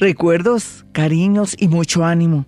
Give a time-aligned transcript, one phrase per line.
[0.00, 2.46] Recuerdos, cariños y mucho ánimo.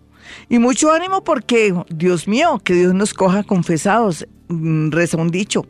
[0.48, 5.66] Y mucho ánimo porque, Dios mío, que Dios nos coja confesados, mm, reza un dicho.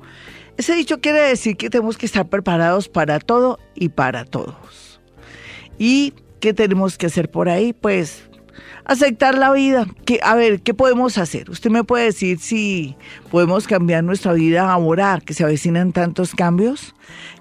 [0.57, 5.01] Ese dicho quiere decir que tenemos que estar preparados para todo y para todos.
[5.79, 7.73] ¿Y qué tenemos que hacer por ahí?
[7.73, 8.29] Pues
[8.85, 9.87] aceptar la vida.
[10.05, 11.51] Que, a ver, ¿qué podemos hacer?
[11.51, 12.97] Usted me puede decir si
[13.31, 16.95] podemos cambiar nuestra vida ahora que se avecinan tantos cambios.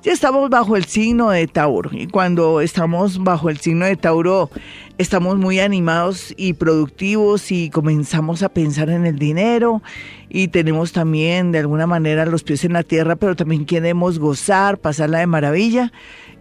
[0.04, 4.50] Ya estamos bajo el signo de Tauro y cuando estamos bajo el signo de Tauro
[4.98, 9.82] estamos muy animados y productivos y comenzamos a pensar en el dinero
[10.30, 14.78] y tenemos también de alguna manera los pies en la tierra, pero también queremos gozar,
[14.80, 15.92] pasarla de maravilla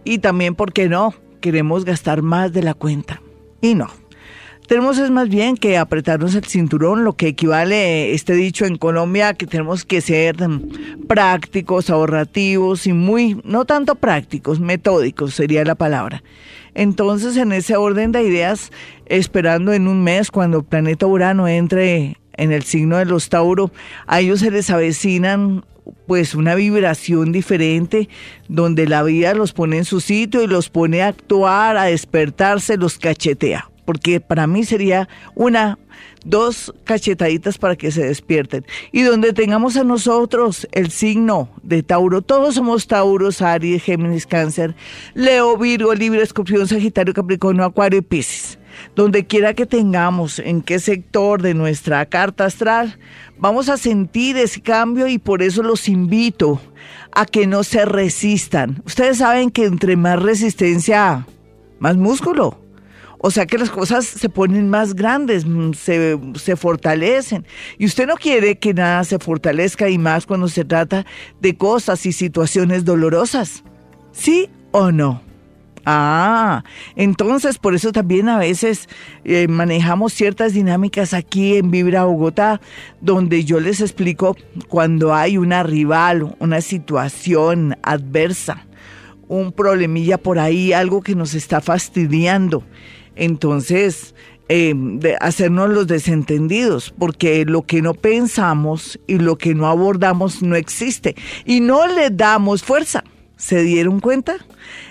[0.03, 1.13] y también, ¿por qué no?
[1.39, 3.21] Queremos gastar más de la cuenta.
[3.61, 3.89] Y no,
[4.71, 9.33] tenemos es más bien que apretarnos el cinturón, lo que equivale este dicho en Colombia,
[9.33, 10.37] que tenemos que ser
[11.09, 16.23] prácticos, ahorrativos y muy, no tanto prácticos, metódicos sería la palabra.
[16.73, 18.71] Entonces, en ese orden de ideas,
[19.07, 23.71] esperando en un mes cuando planeta Urano entre en el signo de los Tauro,
[24.07, 25.65] a ellos se les avecinan
[26.07, 28.07] pues una vibración diferente
[28.47, 32.77] donde la vida los pone en su sitio y los pone a actuar, a despertarse,
[32.77, 35.77] los cachetea porque para mí sería una,
[36.23, 38.65] dos cachetaditas para que se despierten.
[38.91, 44.75] Y donde tengamos a nosotros el signo de Tauro, todos somos Tauros, Aries, Géminis, Cáncer,
[45.13, 48.57] Leo, Virgo, Libre, Escorpión, Sagitario, Capricornio, Acuario y Piscis.
[48.95, 52.97] Donde quiera que tengamos, en qué sector de nuestra carta astral,
[53.37, 56.61] vamos a sentir ese cambio y por eso los invito
[57.11, 58.81] a que no se resistan.
[58.85, 61.27] Ustedes saben que entre más resistencia,
[61.79, 62.57] más músculo.
[63.23, 67.45] O sea que las cosas se ponen más grandes, mm, se, se, fortalecen.
[67.77, 71.05] Y usted no quiere que nada se fortalezca y más cuando se trata
[71.39, 73.63] de cosas y situaciones dolorosas.
[74.11, 75.21] ¿Sí o no?
[75.85, 76.63] Ah,
[76.95, 78.87] entonces por eso también a veces
[79.23, 82.59] eh, manejamos ciertas dinámicas aquí en Vibra Bogotá,
[83.01, 84.35] donde yo les explico
[84.67, 88.65] cuando hay una rival, una situación adversa,
[89.27, 92.63] un problemilla por ahí, algo que nos está fastidiando
[93.15, 94.15] entonces,
[94.49, 94.75] eh,
[95.21, 101.15] hacernos los desentendidos, porque lo que no pensamos y lo que no abordamos no existe
[101.45, 103.03] y no le damos fuerza.
[103.37, 104.35] ¿Se dieron cuenta?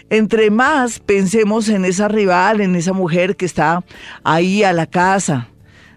[0.08, 3.84] Entre más pensemos en esa rival, en esa mujer que está
[4.24, 5.48] ahí a la casa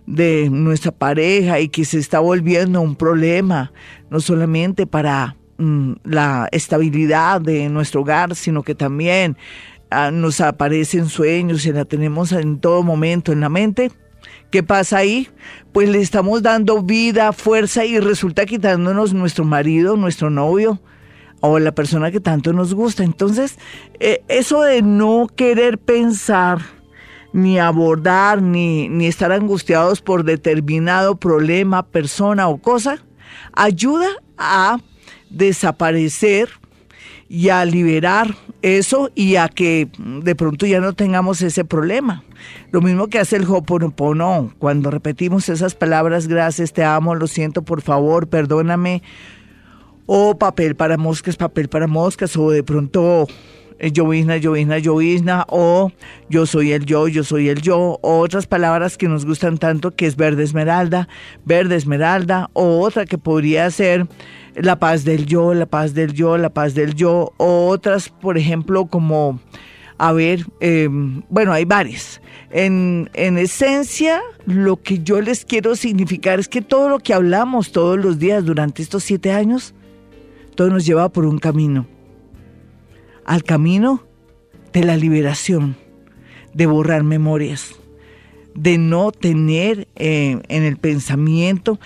[0.05, 3.71] de nuestra pareja y que se está volviendo un problema,
[4.09, 9.37] no solamente para mm, la estabilidad de nuestro hogar, sino que también
[10.11, 13.91] nos aparecen sueños y la tenemos en todo momento en la mente.
[14.51, 15.29] ¿Qué pasa ahí?
[15.71, 20.79] Pues le estamos dando vida, fuerza y resulta quitándonos nuestro marido, nuestro novio
[21.39, 23.03] o la persona que tanto nos gusta.
[23.03, 23.57] Entonces,
[23.99, 26.59] eh, eso de no querer pensar,
[27.33, 32.99] ni abordar, ni, ni estar angustiados por determinado problema, persona o cosa,
[33.53, 34.77] ayuda a
[35.29, 36.49] desaparecer
[37.33, 42.23] y a liberar eso y a que de pronto ya no tengamos ese problema.
[42.69, 47.63] Lo mismo que hace el Hoponopono, cuando repetimos esas palabras, gracias, te amo, lo siento,
[47.63, 49.01] por favor, perdóname,
[50.05, 53.25] o papel para moscas, papel para moscas, o de pronto
[53.91, 55.91] llovizna, llovizna, llovizna, o
[56.29, 59.91] yo soy el yo, yo soy el yo, o otras palabras que nos gustan tanto,
[59.91, 61.07] que es verde esmeralda,
[61.45, 64.07] verde esmeralda, o otra que podría ser
[64.55, 68.37] la paz del yo, la paz del yo, la paz del yo, o otras, por
[68.37, 69.39] ejemplo, como,
[69.97, 72.21] a ver, em, bueno, hay varias.
[72.51, 77.71] En, en esencia, lo que yo les quiero significar es que todo lo que hablamos
[77.71, 79.73] todos los días durante estos siete años,
[80.55, 81.87] todo nos lleva por un camino.
[83.25, 84.03] Al camino
[84.73, 85.75] de la liberación,
[86.53, 87.75] de borrar memorias,
[88.55, 91.79] de no tener eh, en el pensamiento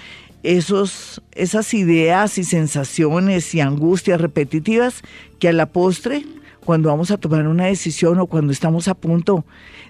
[0.44, 5.02] esos, esas ideas y sensaciones y angustias repetitivas
[5.40, 6.26] que a la postre,
[6.64, 9.46] cuando vamos a tomar una decisión o cuando estamos a punto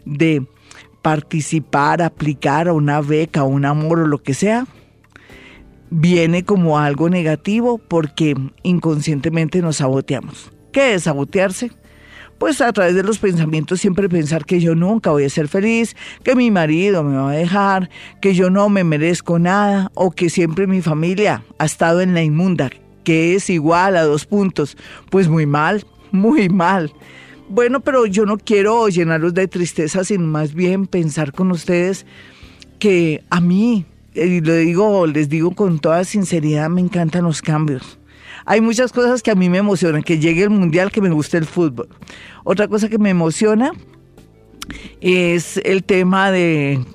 [0.06, 0.46] de
[1.02, 4.68] participar, aplicar a una beca, un amor o lo que sea,
[5.90, 10.52] viene como algo negativo porque inconscientemente nos saboteamos.
[10.72, 11.72] ¿Qué es sabotearse?
[12.38, 15.96] pues a través de los pensamientos siempre pensar que yo nunca voy a ser feliz,
[16.24, 17.90] que mi marido me va a dejar,
[18.22, 22.24] que yo no me merezco nada o que siempre mi familia ha estado en la
[22.24, 22.70] inmunda,
[23.04, 24.78] que es igual a dos puntos.
[25.10, 26.92] Pues muy mal, muy mal.
[27.50, 32.06] Bueno, pero yo no quiero llenarlos de tristeza, sino más bien pensar con ustedes
[32.78, 37.98] que a mí, y lo digo, les digo con toda sinceridad, me encantan los cambios.
[38.50, 41.38] Hay muchas cosas que a mí me emocionan, que llegue el mundial, que me guste
[41.38, 41.90] el fútbol.
[42.46, 43.74] Otra cosa que me emociona
[45.02, 46.86] es el tema de,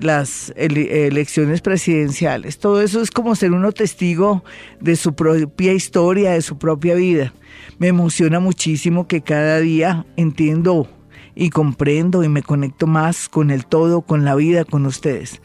[0.00, 2.58] las elecciones presidenciales.
[2.58, 4.42] Todo eso es como ser uno testigo
[4.80, 7.32] de su propia historia, de su propia vida.
[7.78, 10.88] Me emociona muchísimo que cada día entiendo
[11.36, 15.40] y comprendo y me conecto más con el todo, con la vida, con ustedes.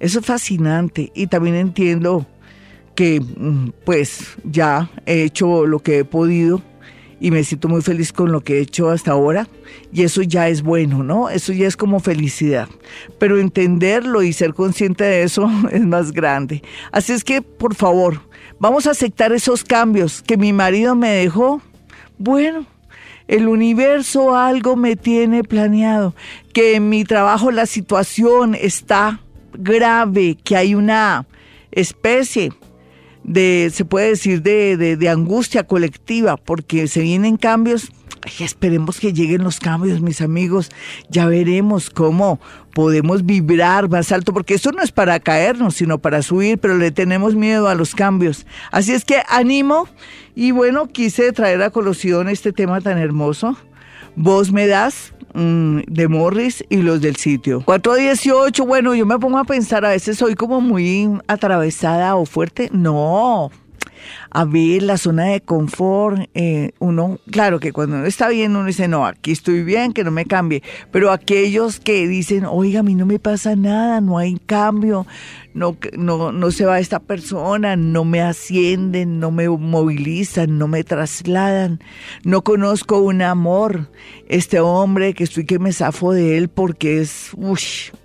[0.00, 2.26] Eso es fascinante y también entiendo
[2.98, 6.60] que mm, pues ya he hecho lo que he podido
[7.20, 9.46] y me siento muy feliz con lo que he hecho hasta ahora
[9.92, 11.30] y eso ya es bueno, ¿no?
[11.30, 12.68] Eso ya es como felicidad.
[13.20, 16.60] Pero entenderlo y ser consciente de eso es más grande.
[16.90, 18.20] Así es que, por favor,
[18.58, 21.62] vamos a aceptar esos cambios que mi marido me dejó.
[22.18, 22.66] Bueno,
[23.28, 26.16] el universo algo me tiene planeado,
[26.52, 29.20] que en mi trabajo la situación está
[29.52, 31.28] grave, que hay una
[31.70, 32.50] especie
[33.28, 37.92] de, se puede decir, de, de, angustia colectiva, porque se vienen cambios.
[38.40, 40.70] esperemos que lleguen los cambios, mis amigos.
[41.10, 42.40] Ya veremos cómo
[42.72, 46.90] podemos vibrar más alto, porque esto no es para caernos, sino para subir, pero le
[46.90, 48.46] tenemos miedo a los cambios.
[48.70, 49.88] Así es que animo
[50.34, 53.58] y bueno, quise traer a colación este tema tan hermoso.
[54.18, 57.62] Vos me das Mm, de Morris y los del sitio.
[57.64, 62.70] 418, bueno, yo me pongo a pensar, a veces soy como muy atravesada o fuerte.
[62.72, 63.50] No,
[64.30, 66.28] a ver la zona de confort.
[66.34, 70.04] Eh, uno, claro que cuando uno está bien, uno dice, no, aquí estoy bien, que
[70.04, 70.62] no me cambie.
[70.90, 75.06] Pero aquellos que dicen, oiga, a mí no me pasa nada, no hay cambio,
[75.54, 80.84] no, no, no se va esta persona, no me ascienden, no me movilizan, no me
[80.84, 81.80] trasladan,
[82.24, 83.90] no conozco un amor.
[84.28, 87.32] Este hombre que estoy que me zafo de él porque es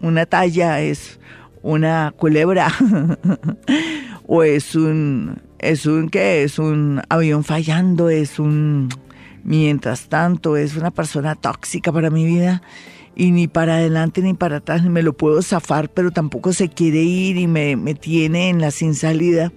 [0.01, 1.19] una talla, es
[1.61, 2.71] una culebra
[4.27, 8.89] o es un es un que es un avión fallando, es un
[9.43, 12.61] mientras tanto es una persona tóxica para mi vida
[13.15, 16.69] y ni para adelante ni para atrás ni me lo puedo zafar, pero tampoco se
[16.69, 19.51] quiere ir y me, me tiene en la sin salida.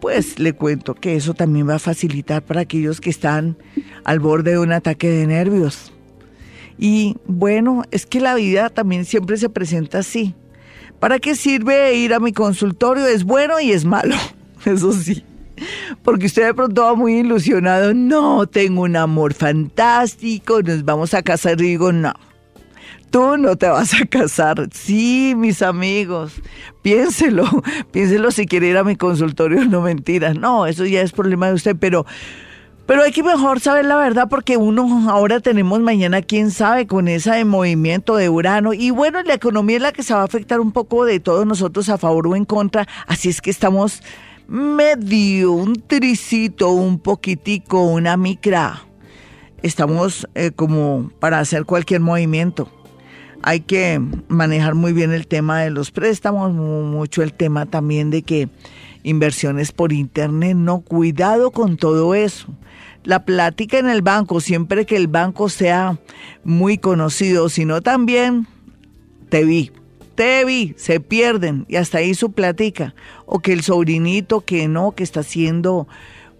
[0.00, 3.58] Pues le cuento que eso también va a facilitar para aquellos que están
[4.04, 5.92] al borde de un ataque de nervios.
[6.78, 10.34] Y bueno, es que la vida también siempre se presenta así.
[10.98, 13.06] ¿Para qué sirve ir a mi consultorio?
[13.06, 14.16] Es bueno y es malo.
[14.64, 15.24] eso sí.
[16.02, 21.22] Porque usted de pronto va muy ilusionado, no, tengo un amor fantástico, nos vamos a
[21.22, 22.14] casar y digo, no,
[23.10, 24.68] tú no te vas a casar.
[24.72, 26.32] Sí, mis amigos,
[26.82, 27.44] piénselo,
[27.92, 31.54] piénselo si quiere ir a mi consultorio, no mentiras, no, eso ya es problema de
[31.54, 32.06] usted, pero...
[32.86, 37.06] Pero hay que mejor saber la verdad porque uno ahora tenemos mañana, quién sabe, con
[37.06, 38.72] ese movimiento de Urano.
[38.72, 41.46] Y bueno, la economía es la que se va a afectar un poco de todos
[41.46, 42.88] nosotros a favor o en contra.
[43.06, 44.02] Así es que estamos
[44.50, 48.82] medio, un tricito, un poquitico, una micra.
[49.62, 52.68] Estamos eh, como para hacer cualquier movimiento.
[53.42, 58.22] Hay que manejar muy bien el tema de los préstamos, mucho el tema también de
[58.22, 58.48] que
[59.04, 62.48] inversiones por internet, no, cuidado con todo eso.
[63.04, 65.98] La plática en el banco, siempre que el banco sea
[66.42, 68.48] muy conocido, sino también
[69.28, 69.70] te vi,
[70.46, 72.94] vi, se pierden y hasta ahí su platica.
[73.26, 75.88] O que el sobrinito que no, que está haciendo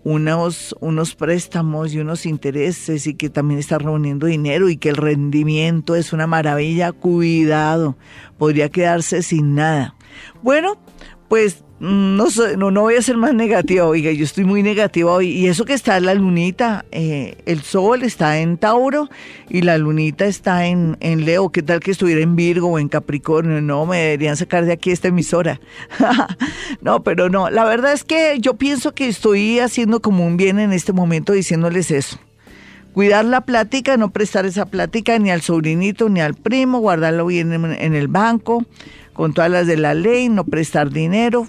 [0.03, 4.97] unos, unos préstamos y unos intereses y que también está reuniendo dinero y que el
[4.97, 7.97] rendimiento es una maravilla, cuidado,
[8.39, 9.95] podría quedarse sin nada.
[10.43, 10.79] Bueno,
[11.29, 12.27] pues no,
[12.59, 15.29] no, no voy a ser más negativa, oiga, yo estoy muy negativa hoy.
[15.29, 19.09] Y eso que está la lunita, eh, el sol está en Tauro
[19.49, 21.49] y la lunita está en, en, Leo.
[21.49, 23.63] ¿Qué tal que estuviera en Virgo o en Capricornio?
[23.63, 25.59] No, me deberían sacar de aquí esta emisora.
[26.83, 30.59] no, pero no, la verdad es que yo pienso que estoy haciendo como un bien
[30.59, 32.19] en este momento diciéndoles eso.
[32.93, 37.53] Cuidar la plática, no prestar esa plática ni al sobrinito ni al primo, guardarlo bien
[37.53, 38.67] en el banco,
[39.15, 41.47] con todas las de la ley, no prestar dinero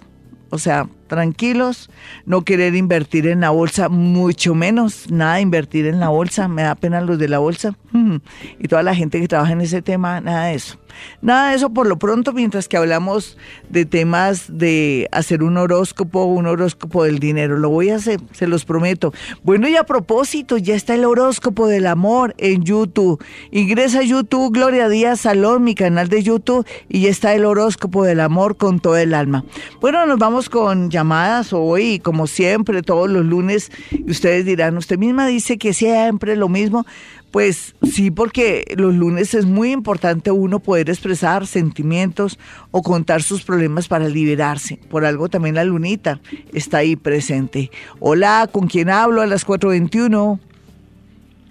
[0.51, 1.89] o sea, tranquilos,
[2.25, 6.75] no querer invertir en la bolsa, mucho menos nada invertir en la bolsa, me da
[6.75, 7.75] pena los de la bolsa
[8.59, 10.77] y toda la gente que trabaja en ese tema, nada de eso.
[11.21, 13.37] Nada de eso por lo pronto, mientras que hablamos
[13.69, 17.57] de temas de hacer un horóscopo, un horóscopo del dinero.
[17.57, 19.13] Lo voy a hacer, se los prometo.
[19.43, 23.23] Bueno, y a propósito, ya está el horóscopo del amor en YouTube.
[23.51, 28.03] Ingresa a YouTube, Gloria Díaz Salón, mi canal de YouTube, y ya está el horóscopo
[28.03, 29.43] del amor con todo el alma.
[29.79, 33.71] Bueno, nos vamos con llamadas hoy, como siempre, todos los lunes.
[33.91, 36.85] Y ustedes dirán, usted misma dice que siempre lo mismo.
[37.31, 42.37] Pues sí, porque los lunes es muy importante uno poder expresar sentimientos
[42.71, 44.79] o contar sus problemas para liberarse.
[44.89, 46.19] Por algo también la lunita
[46.53, 47.71] está ahí presente.
[47.99, 50.39] Hola, ¿con quién hablo a las 4.21?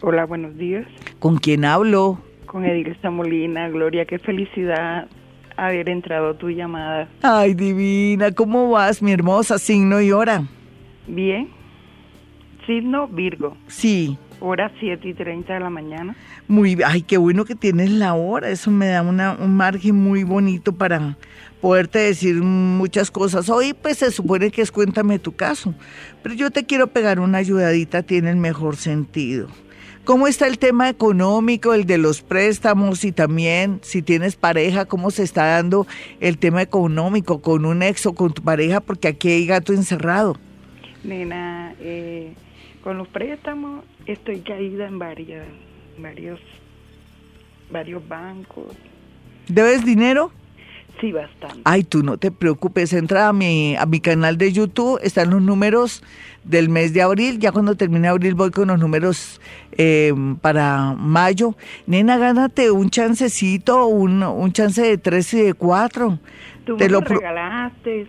[0.03, 0.87] Hola, buenos días.
[1.19, 2.21] ¿Con quién hablo?
[2.45, 3.71] Con Edilza Molina.
[3.71, 5.09] Gloria, qué felicidad
[5.57, 7.09] haber entrado tu llamada.
[7.23, 10.45] Ay, divina, ¿cómo vas, mi hermosa signo y hora?
[11.07, 11.49] Bien.
[12.67, 13.57] Signo Virgo.
[13.67, 14.19] Sí.
[14.40, 16.16] Hora 7 y 30 de la mañana.
[16.49, 18.49] Muy, ay, qué bueno que tienes la hora.
[18.49, 21.16] Eso me da una, un margen muy bonito para
[21.61, 23.50] poderte decir muchas cosas.
[23.50, 25.75] Hoy, pues se supone que es cuéntame tu caso.
[26.23, 29.49] Pero yo te quiero pegar una ayudadita, tiene el mejor sentido.
[30.04, 35.11] ¿Cómo está el tema económico, el de los préstamos y también si tienes pareja, cómo
[35.11, 35.87] se está dando
[36.20, 38.80] el tema económico con un ex o con tu pareja?
[38.80, 40.38] Porque aquí hay gato encerrado.
[41.04, 42.32] Nena, eh,
[42.82, 45.47] con los préstamos estoy caída en varias,
[45.99, 46.40] varios,
[47.71, 48.76] varios bancos.
[49.49, 50.33] ¿Debes dinero?
[51.00, 51.62] Sí, bastante.
[51.64, 55.40] Ay, tú no te preocupes, entra a mi, a mi canal de YouTube, están los
[55.40, 56.02] números
[56.45, 59.40] del mes de abril, ya cuando termine abril voy con los números
[59.73, 60.12] eh,
[60.43, 61.57] para mayo.
[61.87, 66.19] Nena, gánate un chancecito, un, un chance de tres y de cuatro.
[66.67, 68.07] Tú te me lo regalaste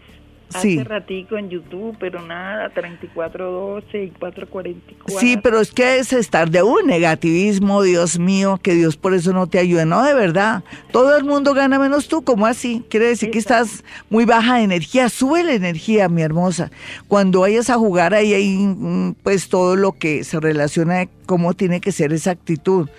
[0.60, 0.80] Sí.
[0.80, 5.20] hace ratico en YouTube, pero nada, 3412 y 444.
[5.20, 9.34] Sí, pero es que es estar de un negativismo, Dios mío, que Dios por eso
[9.34, 9.86] no te ayude.
[9.86, 10.64] No, de verdad.
[10.92, 12.84] Todo el mundo gana menos tú, ¿cómo así?
[12.90, 15.10] Quiere decir que estás muy baja de energía.
[15.10, 16.72] Sube la energía, mi hermosa.
[17.08, 21.54] Cuando vayas a jugar ahí hay mm, pues todo lo que se relaciona de cómo
[21.54, 22.90] tiene que ser esa actitud.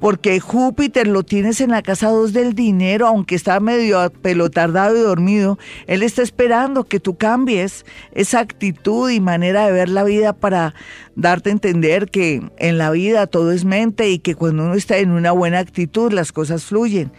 [0.00, 5.00] Porque Júpiter lo tienes en la casa 2 del dinero, aunque está medio pelotardado y
[5.00, 10.32] dormido, él está esperando que tú cambies esa actitud y manera de ver la vida
[10.32, 10.74] para
[11.16, 14.98] darte a entender que en la vida todo es mente y que cuando uno está
[14.98, 17.12] en una buena actitud las cosas fluyen.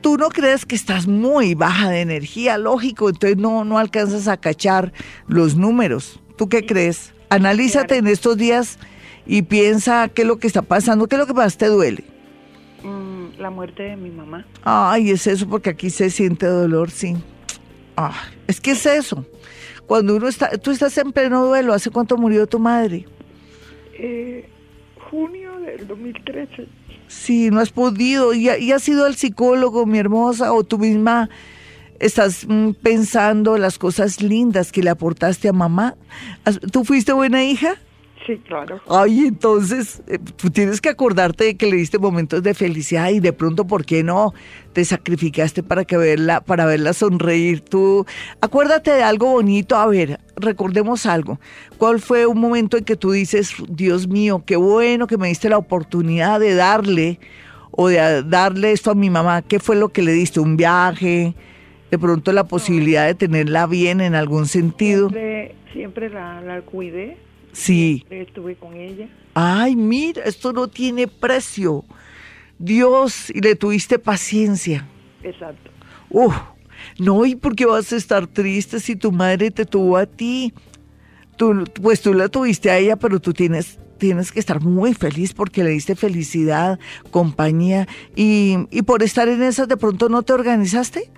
[0.00, 4.36] Tú no crees que estás muy baja de energía, lógico, entonces no, no alcanzas a
[4.36, 4.92] cachar
[5.26, 6.20] los números.
[6.36, 7.12] ¿Tú qué crees?
[7.30, 8.78] Analízate en estos días
[9.26, 12.04] y piensa qué es lo que está pasando, qué es lo que más te duele.
[12.82, 14.46] Mm, la muerte de mi mamá.
[14.62, 17.16] Ay, es eso porque aquí se siente dolor, sí.
[18.00, 18.12] Ay,
[18.46, 19.24] es que es eso.
[19.86, 23.06] Cuando uno está, tú estás en pleno duelo, ¿hace cuánto murió tu madre?
[23.98, 24.48] Eh,
[25.10, 26.68] junio del 2013.
[27.08, 28.34] Sí, no has podido.
[28.34, 30.52] ¿Y, ha- y has ido al psicólogo, mi hermosa?
[30.52, 31.28] ¿O tú misma
[31.98, 35.96] estás mm, pensando las cosas lindas que le aportaste a mamá?
[36.44, 37.76] ¿Has- ¿Tú fuiste buena hija?
[38.26, 38.80] Sí, claro.
[38.88, 43.20] Ay, entonces, eh, tú tienes que acordarte de que le diste momentos de felicidad y
[43.20, 44.34] de pronto, ¿por qué no?
[44.74, 47.60] Te sacrificaste para que verla, para verla sonreír.
[47.62, 48.04] Tú,
[48.40, 49.76] acuérdate de algo bonito.
[49.76, 51.40] A ver, recordemos algo.
[51.78, 55.48] ¿Cuál fue un momento en que tú dices, Dios mío, qué bueno que me diste
[55.48, 57.18] la oportunidad de darle
[57.70, 59.40] o de a- darle esto a mi mamá?
[59.42, 60.40] ¿Qué fue lo que le diste?
[60.40, 61.34] ¿Un viaje?
[61.90, 65.08] De pronto la posibilidad de tenerla bien en algún sentido.
[65.08, 67.16] Siempre, siempre la, la cuidé.
[67.52, 67.98] Sí.
[67.98, 69.08] Siempre estuve con ella.
[69.34, 71.84] Ay, mira, esto no tiene precio.
[72.58, 74.86] Dios, y le tuviste paciencia.
[75.22, 75.70] Exacto.
[76.10, 76.34] Uf,
[76.98, 80.52] no, ¿y por qué vas a estar triste si tu madre te tuvo a ti?
[81.36, 85.34] Tú, pues tú la tuviste a ella, pero tú tienes, tienes que estar muy feliz
[85.34, 87.86] porque le diste felicidad, compañía,
[88.16, 91.10] y, y por estar en esas de pronto no te organizaste.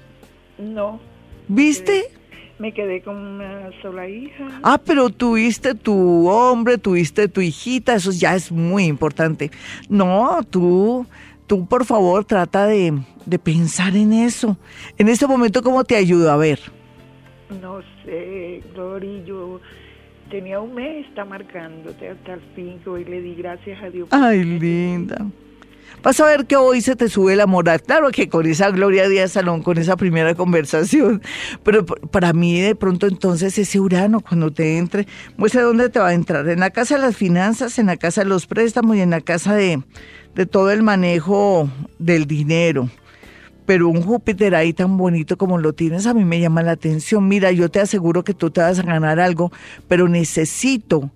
[0.59, 1.01] No,
[1.49, 2.13] ¿Viste?
[2.61, 4.47] Me quedé con una sola hija.
[4.63, 9.51] Ah, pero tuviste tu hombre, tuviste tu hijita, eso ya es muy importante.
[9.89, 11.07] No, tú,
[11.47, 14.59] tú por favor trata de, de pensar en eso.
[14.99, 16.31] En este momento, ¿cómo te ayudo?
[16.31, 16.61] A ver.
[17.63, 19.61] No sé, Glory, yo
[20.31, 24.09] tenía un mes, está marcándote hasta el fin, que hoy le di gracias a Dios.
[24.11, 25.27] Ay, linda.
[26.03, 27.83] Vas a ver que hoy se te sube la moral.
[27.83, 31.23] Claro que con esa Gloria Díaz Salón, con esa primera conversación.
[31.63, 35.07] Pero para mí, de pronto, entonces, ese Urano, cuando te entre,
[35.37, 36.49] muestra dónde te va a entrar.
[36.49, 39.21] En la casa de las finanzas, en la casa de los préstamos y en la
[39.21, 39.83] casa de,
[40.35, 41.69] de todo el manejo
[41.99, 42.89] del dinero.
[43.67, 47.29] Pero un Júpiter ahí tan bonito como lo tienes, a mí me llama la atención.
[47.29, 49.53] Mira, yo te aseguro que tú te vas a ganar algo,
[49.87, 51.11] pero necesito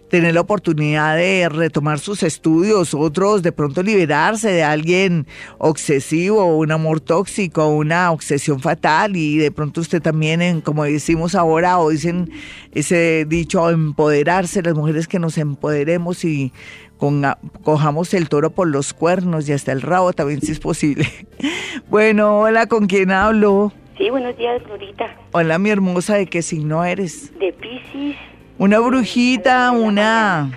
[0.10, 5.26] tener la oportunidad de retomar sus estudios, otros de pronto liberarse de alguien
[5.58, 11.36] obsesivo, un amor tóxico, una obsesión fatal y de pronto usted también, en, como decimos
[11.36, 12.32] ahora o dicen
[12.72, 16.54] ese dicho, empoderarse, las mujeres que nos empoderemos y
[16.98, 17.24] con,
[17.64, 21.08] cojamos el toro por los cuernos y hasta el rabo también si es posible.
[21.90, 23.72] Bueno, hola, ¿con quién hablo?
[23.98, 25.16] Sí, buenos días, Florita.
[25.34, 27.32] Hola, mi hermosa, ¿de qué signo eres?
[27.38, 28.16] De Pisces.
[28.58, 30.52] Una brujita, una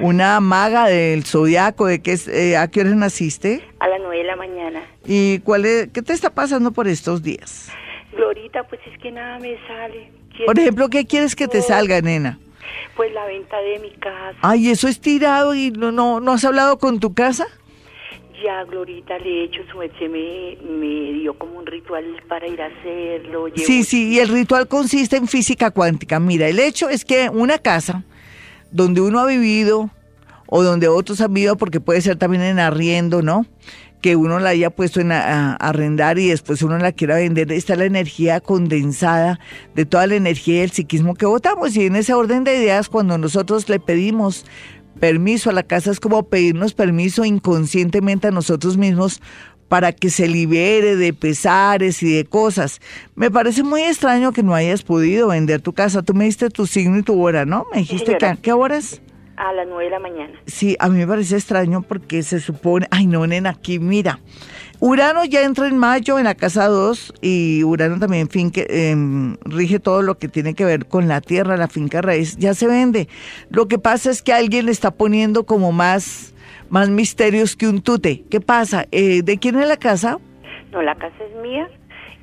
[0.00, 3.62] una maga del zodiaco, de qué eh, ¿a qué hora naciste?
[3.80, 4.82] A las nueve de la mañana.
[5.04, 7.68] ¿Y cuál es, qué te está pasando por estos días?
[8.12, 10.10] Glorita, pues es que nada me sale.
[10.46, 12.38] por ejemplo, ¿qué quieres que te salga, nena?
[12.96, 14.38] Pues la venta de mi casa.
[14.42, 17.46] Ay, eso es tirado y no, no, ¿no has hablado con tu casa?
[18.42, 22.66] Ya, Glorita, le he hecho, su me, me dio como un ritual para ir a
[22.66, 23.46] hacerlo.
[23.54, 26.18] Sí, sí, y el ritual consiste en física cuántica.
[26.20, 28.04] Mira, el hecho es que una casa
[28.70, 29.90] donde uno ha vivido
[30.46, 33.46] o donde otros han vivido, porque puede ser también en arriendo, ¿no?
[34.00, 37.84] Que uno la haya puesto en arrendar y después uno la quiera vender, está la
[37.84, 39.38] energía condensada
[39.74, 41.76] de toda la energía del psiquismo que votamos.
[41.76, 44.46] Y en ese orden de ideas, cuando nosotros le pedimos
[45.00, 49.20] permiso a la casa es como pedirnos permiso inconscientemente a nosotros mismos
[49.68, 52.80] para que se libere de pesares y de cosas.
[53.14, 56.02] Me parece muy extraño que no hayas podido vender tu casa.
[56.02, 57.66] Tú me diste tu signo y tu hora, ¿no?
[57.72, 59.00] Me dijiste que a qué horas?
[59.36, 60.40] A las nueve de la mañana.
[60.46, 64.18] Sí, a mí me parece extraño porque se supone, ay no, nena, aquí mira,
[64.82, 69.36] Urano ya entra en mayo en la casa 2 y Urano también fin, que, em,
[69.44, 72.66] rige todo lo que tiene que ver con la tierra, la finca raíz, ya se
[72.66, 73.06] vende.
[73.50, 76.34] Lo que pasa es que alguien le está poniendo como más,
[76.70, 78.24] más misterios que un tute.
[78.30, 78.86] ¿Qué pasa?
[78.90, 80.18] Eh, ¿De quién es la casa?
[80.72, 81.68] No, la casa es mía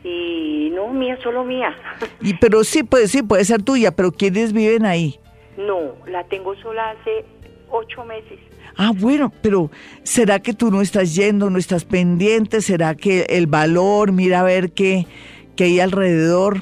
[0.04, 1.76] y no mía, solo mía.
[2.22, 5.20] Y pero sí puede, sí puede ser tuya, pero ¿quiénes viven ahí?
[5.58, 7.24] No, la tengo sola hace
[7.70, 8.40] ocho meses.
[8.78, 9.72] Ah, bueno, pero
[10.04, 12.62] ¿será que tú no estás yendo, no estás pendiente?
[12.62, 15.08] ¿Será que el valor, mira a ver qué,
[15.56, 16.62] qué hay alrededor?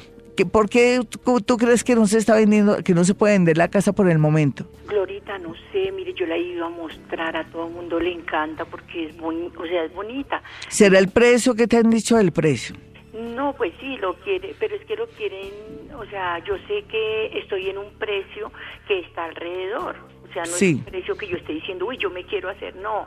[0.50, 1.00] ¿Por qué
[1.46, 4.08] tú, crees que no se está vendiendo, que no se puede vender la casa por
[4.08, 4.66] el momento?
[4.86, 8.12] Glorita, no sé, mire, yo la he ido a mostrar, a todo el mundo le
[8.12, 10.42] encanta porque es, bonita, o sea, es bonita.
[10.68, 12.76] ¿Será el precio que te han dicho del precio?
[13.12, 15.50] No, pues sí, lo quiere, pero es que lo quieren,
[15.98, 18.52] o sea, yo sé que estoy en un precio
[18.88, 19.96] que está alrededor
[20.44, 23.06] sea, no es un precio que yo esté diciendo, uy, yo me quiero hacer, no.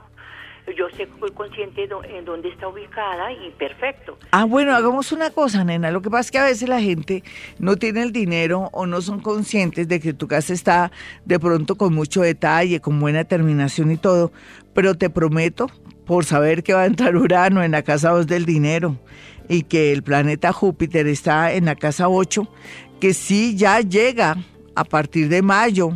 [0.77, 4.19] Yo sé, soy consciente de en dónde está ubicada y perfecto.
[4.31, 5.89] Ah, bueno, hagamos una cosa, nena.
[5.89, 7.23] Lo que pasa es que a veces la gente
[7.57, 10.91] no tiene el dinero o no son conscientes de que tu casa está
[11.25, 14.31] de pronto con mucho detalle, con buena terminación y todo.
[14.75, 15.71] Pero te prometo,
[16.05, 18.97] por saber que va a entrar Urano en la casa 2 del dinero
[19.47, 22.47] y que el planeta Júpiter está en la casa 8,
[22.99, 24.37] que sí ya llega
[24.75, 25.93] a partir de mayo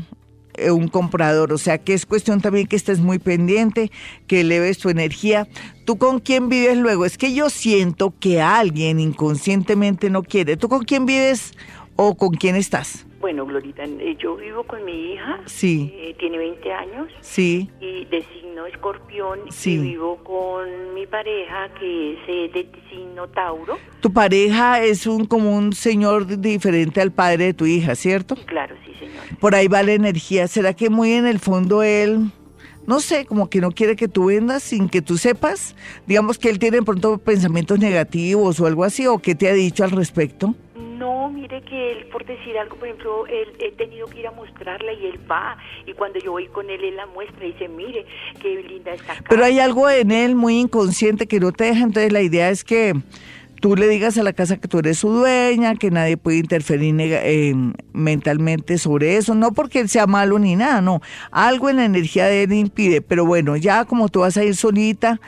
[0.72, 1.54] un comprador.
[1.54, 3.92] O sea que es cuestión también que estés muy pendiente,
[4.28, 5.48] que eleves tu energía.
[5.86, 7.06] ¿Tú con quién vives luego?
[7.06, 10.58] Es que yo siento que alguien inconscientemente no quiere.
[10.58, 11.54] ¿Tú con quién vives
[11.96, 13.06] o con quién estás?
[13.24, 15.40] Bueno, Glorita, eh, yo vivo con mi hija.
[15.46, 15.94] Sí.
[15.96, 17.08] Eh, tiene 20 años.
[17.22, 17.70] Sí.
[17.80, 19.40] Y de signo escorpión.
[19.50, 19.76] Sí.
[19.76, 23.78] Y vivo con mi pareja que es eh, de signo Tauro.
[24.02, 28.36] Tu pareja es un como un señor diferente al padre de tu hija, ¿cierto?
[28.46, 28.76] Claro.
[29.40, 30.48] Por ahí va la energía.
[30.48, 32.32] ¿Será que muy en el fondo él
[32.86, 36.50] no sé, como que no quiere que tú vendas sin que tú sepas, digamos que
[36.50, 40.54] él tiene pronto pensamientos negativos o algo así, o qué te ha dicho al respecto?
[40.76, 44.32] No, mire que él, por decir algo, por ejemplo, él, he tenido que ir a
[44.32, 47.68] mostrarla y él va, y cuando yo voy con él, él la muestra y dice,
[47.68, 48.06] mire,
[48.42, 49.26] qué linda está acá.
[49.30, 52.64] Pero hay algo en él muy inconsciente que no te deja, entonces la idea es
[52.64, 52.94] que
[53.64, 56.94] tú le digas a la casa que tú eres su dueña, que nadie puede interferir
[57.94, 62.26] mentalmente sobre eso, no porque él sea malo ni nada, no, algo en la energía
[62.26, 65.22] de él impide, pero bueno, ya como tú vas a ir solita,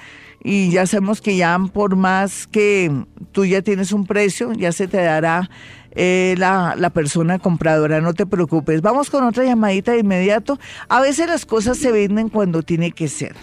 [0.44, 2.92] y ya sabemos que ya por más que
[3.32, 5.50] tú ya tienes un precio, ya se te dará
[5.92, 8.82] eh, la, la, persona compradora, no te preocupes.
[8.82, 10.60] Vamos con otra llamadita de inmediato.
[10.90, 13.34] A veces las cosas se venden cuando tiene que ser.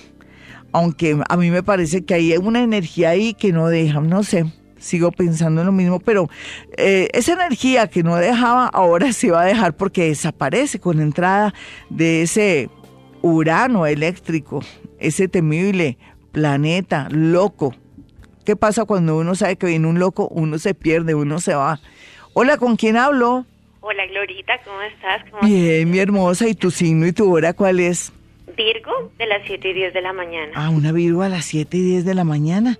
[0.71, 4.45] aunque a mí me parece que hay una energía ahí que no deja, no sé,
[4.83, 6.29] sigo pensando en lo mismo, pero
[6.77, 11.03] eh, esa energía que no dejaba ahora se va a dejar porque desaparece con la
[11.05, 11.55] entrada
[11.89, 12.69] de ese
[13.23, 14.61] Urano eléctrico,
[14.99, 15.97] ese temible
[16.33, 17.75] planeta loco.
[18.45, 20.27] ¿Qué pasa cuando uno sabe que viene un loco?
[20.29, 21.79] Uno se pierde, uno se va.
[22.35, 23.47] Hola, ¿con quién hablo?
[23.81, 25.23] Hola, Glorita, ¿cómo estás?
[25.43, 26.49] Bien, mi hermosa.
[26.49, 28.13] ¿Y tu signo y tu hora cuál es?
[28.57, 30.53] Virgo, de las 7 y 10 de la mañana.
[30.55, 32.79] Ah, una Virgo a las 7 y 10 de la mañana.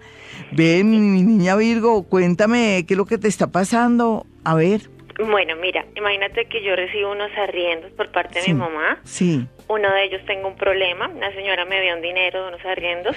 [0.53, 4.27] Ven, mi niña Virgo, cuéntame qué es lo que te está pasando.
[4.45, 4.83] A ver.
[5.19, 8.99] Bueno, mira, imagínate que yo recibo unos arriendos por parte de mi mamá.
[9.05, 9.47] Sí.
[9.69, 11.09] Uno de ellos tengo un problema.
[11.09, 13.17] Una señora me dio un dinero de unos arriendos.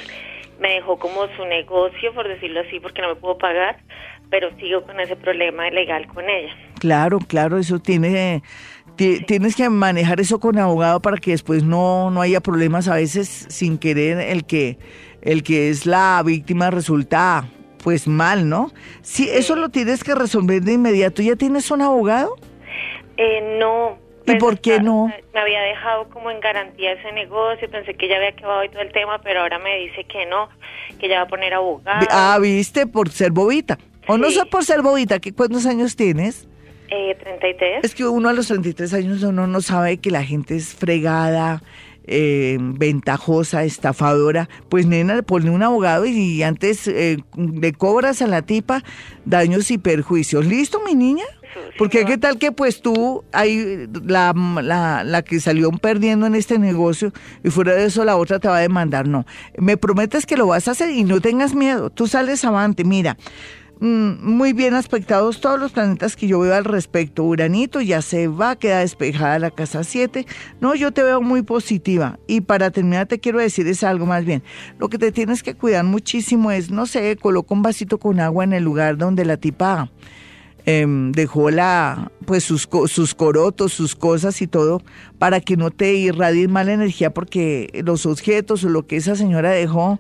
[0.59, 3.77] Me dejó como su negocio, por decirlo así, porque no me puedo pagar.
[4.29, 6.53] Pero sigo con ese problema legal con ella.
[6.79, 8.41] Claro, claro, eso tiene
[8.95, 13.45] tienes que manejar eso con abogado para que después no, no haya problemas a veces
[13.49, 14.77] sin querer el que
[15.25, 17.45] el que es la víctima resulta
[17.83, 18.71] pues mal, ¿no?
[19.01, 21.21] Sí, eso lo tienes que resolver de inmediato.
[21.21, 22.35] ¿Ya tienes un abogado?
[23.17, 23.99] Eh, no.
[24.23, 25.13] ¿Y pues, por qué no?
[25.33, 28.81] Me había dejado como en garantía ese negocio, pensé que ya había acabado y todo
[28.81, 30.49] el tema, pero ahora me dice que no,
[30.99, 32.07] que ya va a poner abogado.
[32.09, 33.77] Ah, viste, por ser bobita.
[34.07, 36.47] O no sé por ser bobita, ¿qué cuántos años tienes?
[36.89, 37.83] Eh, 33.
[37.83, 41.61] Es que uno a los 33 años uno no sabe que la gente es fregada,
[42.07, 44.49] eh, ventajosa, estafadora.
[44.69, 48.83] Pues nena, pone un abogado y, antes eh, le cobras a la tipa
[49.25, 50.45] daños y perjuicios.
[50.45, 51.25] ¿Listo, mi niña?
[51.77, 56.59] Porque qué tal que pues tú, ahí la, la, la, que salió perdiendo en este
[56.59, 57.13] negocio
[57.43, 59.07] y fuera de eso la otra te va a demandar.
[59.07, 59.25] No,
[59.57, 61.89] me prometes que lo vas a hacer y no tengas miedo.
[61.89, 62.83] Tú sales avante.
[62.83, 63.17] Mira,
[63.85, 67.23] muy bien aspectados todos los planetas que yo veo al respecto.
[67.23, 70.25] Uranito ya se va, queda despejada la casa 7.
[70.59, 72.19] No, yo te veo muy positiva.
[72.27, 74.43] Y para terminar te quiero decir es algo más bien.
[74.79, 78.43] Lo que te tienes que cuidar muchísimo es, no sé, coloca un vasito con agua
[78.43, 79.91] en el lugar donde la tipa
[80.65, 84.81] em, dejó la, pues sus, sus corotos, sus cosas y todo,
[85.19, 89.51] para que no te irradie mala energía porque los objetos o lo que esa señora
[89.51, 89.99] dejó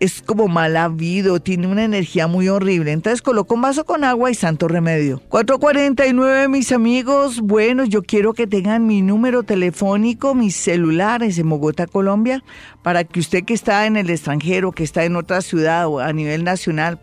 [0.00, 2.92] es como mal habido, tiene una energía muy horrible.
[2.92, 5.20] Entonces coloco un vaso con agua y santo remedio.
[5.28, 7.40] 449, mis amigos.
[7.40, 12.42] Bueno, yo quiero que tengan mi número telefónico, mis celulares en Bogotá, Colombia,
[12.82, 16.12] para que usted que está en el extranjero, que está en otra ciudad o a
[16.12, 17.00] nivel nacional,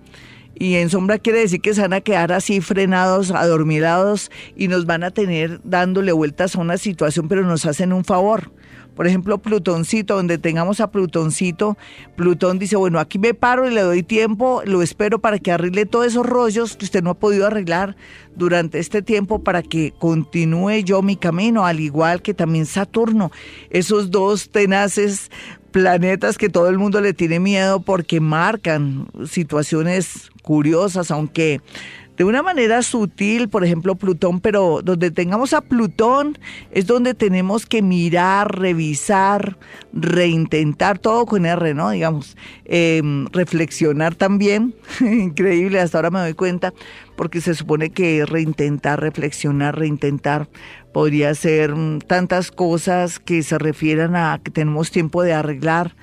[0.58, 4.86] y en sombra quiere decir que se van a quedar así frenados, adormilados y nos
[4.86, 8.52] van a tener dándole vueltas a una situación, pero nos hacen un favor.
[8.95, 11.77] Por ejemplo, Plutoncito, donde tengamos a Plutoncito,
[12.15, 15.86] Plutón dice, bueno, aquí me paro y le doy tiempo, lo espero para que arregle
[15.86, 17.95] todos esos rollos que usted no ha podido arreglar
[18.36, 23.31] durante este tiempo para que continúe yo mi camino, al igual que también Saturno.
[23.69, 25.29] Esos dos tenaces
[25.71, 31.60] planetas que todo el mundo le tiene miedo porque marcan situaciones curiosas, aunque
[32.17, 36.38] de una manera sutil, por ejemplo, Plutón, pero donde tengamos a Plutón
[36.71, 39.58] es donde tenemos que mirar, revisar,
[39.91, 41.89] reintentar, todo con R, ¿no?
[41.89, 46.73] Digamos, em, reflexionar también, increíble, hasta ahora me doy cuenta,
[47.17, 50.47] porque se supone que reintentar, reflexionar, reintentar,
[50.93, 55.95] podría ser mm, tantas cosas que se refieran a que tenemos tiempo de arreglar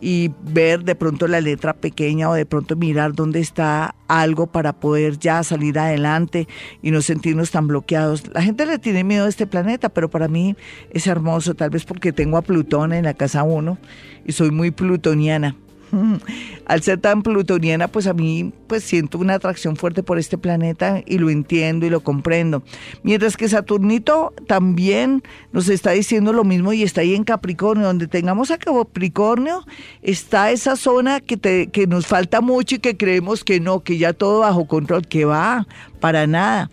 [0.00, 4.72] y ver de pronto la letra pequeña o de pronto mirar dónde está algo para
[4.72, 6.46] poder ya salir adelante
[6.82, 8.24] y no sentirnos tan bloqueados.
[8.32, 10.56] La gente le tiene miedo a este planeta, pero para mí
[10.90, 13.78] es hermoso, tal vez porque tengo a Plutón en la casa 1
[14.26, 15.56] y soy muy plutoniana.
[16.66, 21.02] Al ser tan plutoniana, pues a mí pues siento una atracción fuerte por este planeta
[21.06, 22.62] y lo entiendo y lo comprendo.
[23.02, 27.86] Mientras que Saturnito también nos está diciendo lo mismo y está ahí en Capricornio.
[27.86, 29.64] Donde tengamos a Capricornio
[30.02, 33.98] está esa zona que, te, que nos falta mucho y que creemos que no, que
[33.98, 35.66] ya todo bajo control, que va,
[36.00, 36.70] para nada.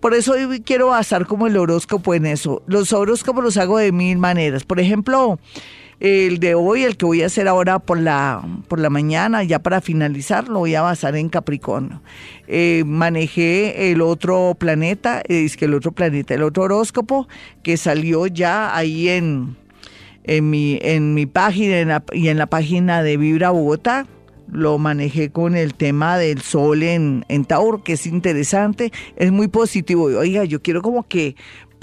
[0.00, 2.62] Por eso hoy quiero basar como el horóscopo en eso.
[2.66, 4.64] Los horóscopos los hago de mil maneras.
[4.64, 5.38] Por ejemplo,
[6.00, 9.58] El de hoy, el que voy a hacer ahora por la, por la mañana, ya
[9.58, 12.00] para finalizar, lo voy a basar en Capricornio.
[12.48, 17.28] Eh, manejé el otro planeta, es que el otro planeta, el otro horóscopo
[17.62, 19.58] que salió ya ahí en,
[20.24, 24.06] en, mi, en mi página y en la página de Vibra Bogotá
[24.50, 29.48] lo manejé con el tema del sol en, en Tauro, que es interesante, es muy
[29.48, 30.04] positivo.
[30.04, 31.36] Oiga, yo quiero como que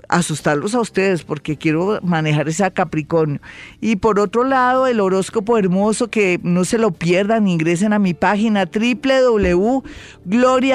[0.09, 3.41] asustarlos a ustedes porque quiero manejar esa Capricornio.
[3.81, 8.13] Y por otro lado, el horóscopo hermoso que no se lo pierdan, ingresen a mi
[8.13, 9.83] página www.gloria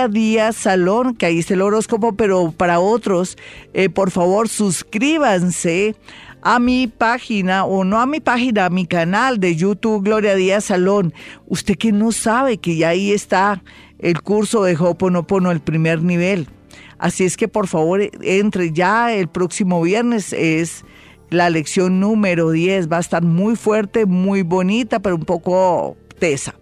[0.08, 3.38] Díaz Salón, que ahí está el horóscopo, pero para otros,
[3.74, 5.94] eh, por favor, suscríbanse
[6.42, 10.64] a mi página, o no a mi página, a mi canal de YouTube Gloria Díaz
[10.64, 11.14] Salón.
[11.46, 13.62] Usted que no sabe que ya ahí está
[14.00, 16.48] el curso de Hoponopono, el primer nivel.
[17.02, 20.84] Así es que por favor entre ya el próximo viernes es
[21.30, 22.88] la lección número 10.
[22.92, 26.54] Va a estar muy fuerte, muy bonita, pero un poco tesa.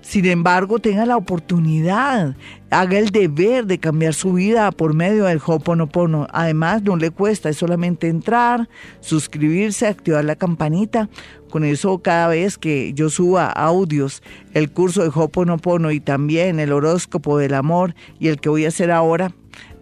[0.00, 2.34] Sin embargo, tenga la oportunidad,
[2.70, 6.26] haga el deber de cambiar su vida por medio del Hoponopono.
[6.32, 11.08] Además, no le cuesta, es solamente entrar, suscribirse, activar la campanita.
[11.50, 16.72] Con eso, cada vez que yo suba audios, el curso de Hoponopono y también el
[16.72, 19.32] horóscopo del amor y el que voy a hacer ahora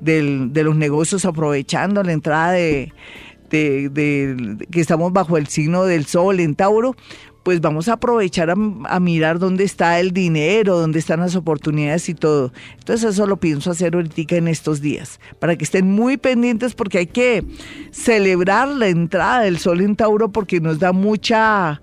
[0.03, 2.93] de los negocios aprovechando la entrada de,
[3.51, 6.97] de, que estamos bajo el signo del sol en Tauro,
[7.43, 12.15] pues vamos a aprovechar a, mirar dónde está el dinero, dónde están las oportunidades y
[12.15, 12.53] todo.
[12.79, 16.99] Entonces eso lo pienso hacer ahorita en estos días, para que estén muy pendientes porque
[16.99, 17.45] hay que
[17.91, 21.81] celebrar la entrada del sol en Tauro porque nos da mucha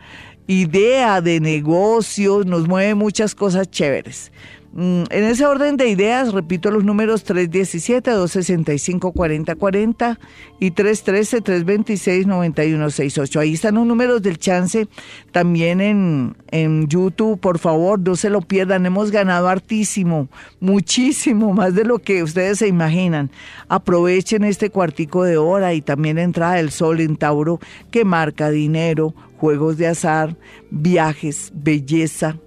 [0.47, 4.31] idea de negocios, nos mueve muchas cosas chéveres.
[4.71, 10.19] Mm, en ese orden de ideas, repito los números 317-265-4040
[10.59, 13.39] y 313-326-9168.
[13.39, 14.87] Ahí están los números del chance
[15.31, 17.39] también en, en YouTube.
[17.39, 18.85] Por favor, no se lo pierdan.
[18.85, 20.27] Hemos ganado hartísimo,
[20.59, 23.31] muchísimo, más de lo que ustedes se imaginan.
[23.69, 29.15] Aprovechen este cuartico de hora y también entrada del sol en Tauro que marca dinero,
[29.37, 30.35] juegos de azar,
[30.69, 32.37] viajes, belleza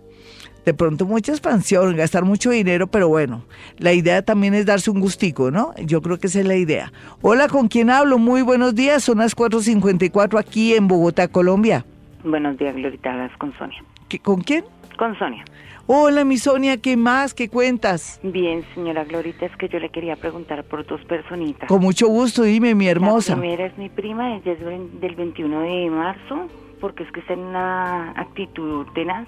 [0.65, 3.45] de pronto mucha expansión, gastar mucho dinero, pero bueno,
[3.79, 5.75] la idea también es darse un gustico, ¿no?
[5.85, 6.93] Yo creo que esa es la idea.
[7.21, 8.19] Hola, ¿con quién hablo?
[8.19, 11.85] Muy buenos días, son las 4.54 aquí en Bogotá, Colombia.
[12.25, 13.83] Buenos días, Glorita, con Sonia.
[14.23, 14.65] ¿Con quién?
[14.97, 15.45] Con Sonia.
[15.87, 17.35] Hola, mi Sonia, ¿qué más?
[17.35, 18.21] ¿Qué cuentas?
[18.23, 21.69] Bien, señora Glorita, es que yo le quería preguntar por dos personitas.
[21.69, 23.35] Con mucho gusto, dime, mi hermosa.
[23.35, 24.61] La primera es mi prima, ella es
[25.01, 26.47] del 21 de marzo,
[26.81, 29.27] porque es que está en una actitud tenaz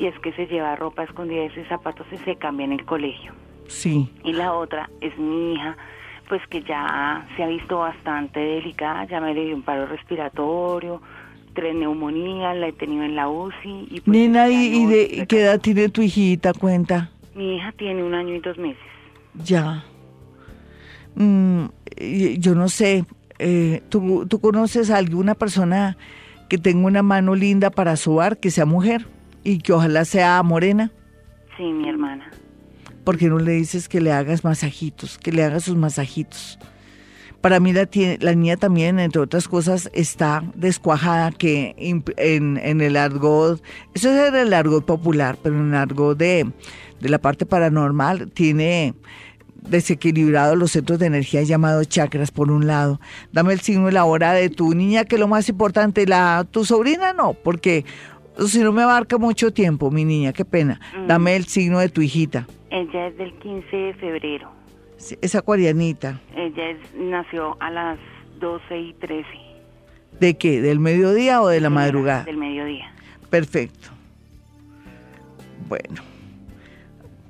[0.00, 3.34] y es que se lleva ropa escondida y zapatos se cambia en el colegio.
[3.68, 4.08] Sí.
[4.24, 5.76] Y la otra es mi hija,
[6.26, 11.02] pues que ya se ha visto bastante delicada, ya me le dio un paro respiratorio,
[11.54, 13.88] tres neumonías, la he tenido en la UCI.
[13.90, 16.54] Y pues Nina, ¿y, de qué edad tiene tu hijita?
[16.54, 17.10] Cuenta.
[17.34, 18.82] Mi hija tiene un año y dos meses.
[19.44, 19.84] Ya.
[21.14, 21.66] Mm,
[22.38, 23.04] yo no sé,
[23.38, 25.98] eh, ¿tú, ¿tú conoces a alguna persona
[26.48, 29.06] que tenga una mano linda para sobar, que sea mujer?
[29.44, 30.90] Y que ojalá sea morena.
[31.56, 32.30] Sí, mi hermana.
[33.04, 36.58] ¿Por qué no le dices que le hagas masajitos, que le hagas sus masajitos?
[37.40, 37.88] Para mí la,
[38.20, 42.04] la niña también, entre otras cosas, está descuajada, que en,
[42.62, 43.62] en el argot,
[43.94, 46.52] eso es el argot popular, pero en el argot de,
[47.00, 48.94] de la parte paranormal tiene
[49.62, 53.00] desequilibrado los centros de energía llamados chakras por un lado.
[53.32, 56.46] Dame el signo y la hora de tu niña, que es lo más importante, la
[56.50, 57.84] tu sobrina no, porque
[58.48, 60.80] si no me abarca mucho tiempo, mi niña, qué pena.
[60.96, 61.06] Mm.
[61.06, 62.46] Dame el signo de tu hijita.
[62.70, 64.50] Ella es del 15 de febrero.
[65.20, 66.20] es acuarianita.
[66.36, 67.98] Ella nació a las
[68.38, 69.26] 12 y 13.
[70.18, 70.60] ¿De qué?
[70.60, 72.24] ¿Del mediodía o de la madrugada?
[72.24, 72.92] Del mediodía.
[73.30, 73.88] Perfecto.
[75.68, 76.02] Bueno.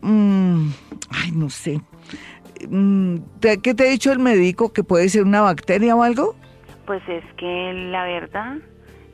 [0.02, 0.70] Mm,
[1.10, 1.80] ay, no sé.
[2.68, 4.72] Mm, ¿Qué te ha dicho el médico?
[4.72, 6.34] ¿Que puede ser una bacteria o algo?
[6.86, 8.58] Pues es que la verdad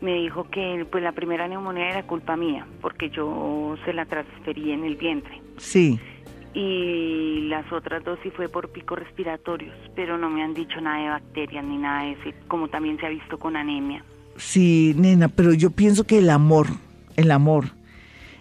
[0.01, 4.73] me dijo que pues la primera neumonía era culpa mía, porque yo se la transferí
[4.73, 5.41] en el vientre.
[5.59, 5.99] Sí.
[6.55, 11.03] Y las otras dos sí fue por picos respiratorios, pero no me han dicho nada
[11.03, 14.05] de bacterias ni nada de eso, como también se ha visto con anemia.
[14.37, 16.67] Sí, nena, pero yo pienso que el amor,
[17.17, 17.67] el amor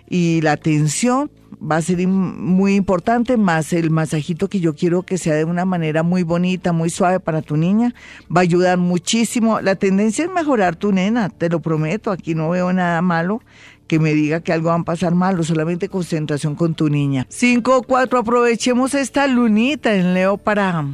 [0.09, 5.17] y la atención va a ser muy importante, más el masajito que yo quiero que
[5.17, 7.93] sea de una manera muy bonita, muy suave para tu niña,
[8.35, 9.61] va a ayudar muchísimo.
[9.61, 13.41] La tendencia es mejorar tu nena, te lo prometo, aquí no veo nada malo
[13.87, 17.27] que me diga que algo va a pasar malo, solamente concentración con tu niña.
[17.29, 20.85] Cinco, cuatro, aprovechemos esta lunita en Leo para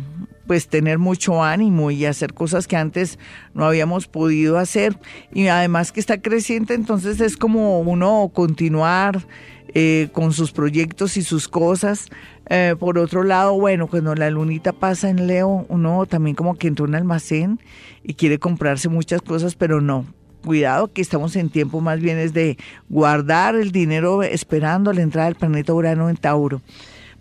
[0.51, 3.17] pues tener mucho ánimo y hacer cosas que antes
[3.53, 4.99] no habíamos podido hacer.
[5.33, 9.25] Y además que está creciente, entonces es como uno continuar
[9.73, 12.09] eh, con sus proyectos y sus cosas.
[12.49, 16.67] Eh, por otro lado, bueno, cuando la lunita pasa en Leo, uno también como que
[16.67, 17.59] entra un almacén
[18.03, 20.05] y quiere comprarse muchas cosas, pero no.
[20.43, 22.57] Cuidado que estamos en tiempo más bien es de
[22.89, 26.61] guardar el dinero esperando la entrada del planeta Urano en Tauro.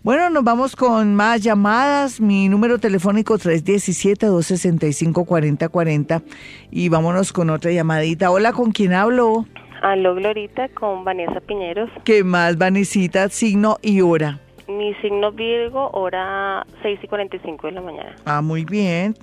[0.03, 2.19] Bueno, nos vamos con más llamadas.
[2.19, 6.23] Mi número telefónico 317-265-4040
[6.71, 8.31] y vámonos con otra llamadita.
[8.31, 9.45] Hola, ¿con quién hablo?
[9.81, 11.89] Aló, Glorita, con Vanessa Piñeros.
[12.03, 13.27] ¿Qué más, Vanesita?
[13.29, 14.39] Signo y hora.
[14.67, 18.15] Mi signo Virgo, hora 6 y 45 de la mañana.
[18.25, 19.15] Ah, muy bien.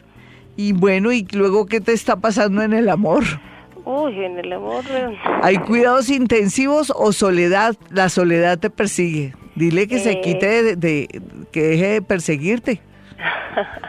[0.57, 3.23] Y bueno, ¿y luego qué te está pasando en el amor?
[3.85, 4.85] Uy, en el amor.
[4.91, 5.17] Eh.
[5.43, 7.77] ¿Hay cuidados intensivos o soledad?
[7.91, 9.35] La soledad te persigue.
[9.55, 11.09] Dile que se quite de,
[11.53, 12.81] que deje de perseguirte.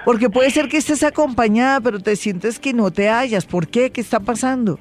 [0.05, 3.45] Porque puede ser que estés acompañada, pero te sientes que no te hallas.
[3.45, 3.91] ¿Por qué?
[3.91, 4.79] ¿Qué está pasando?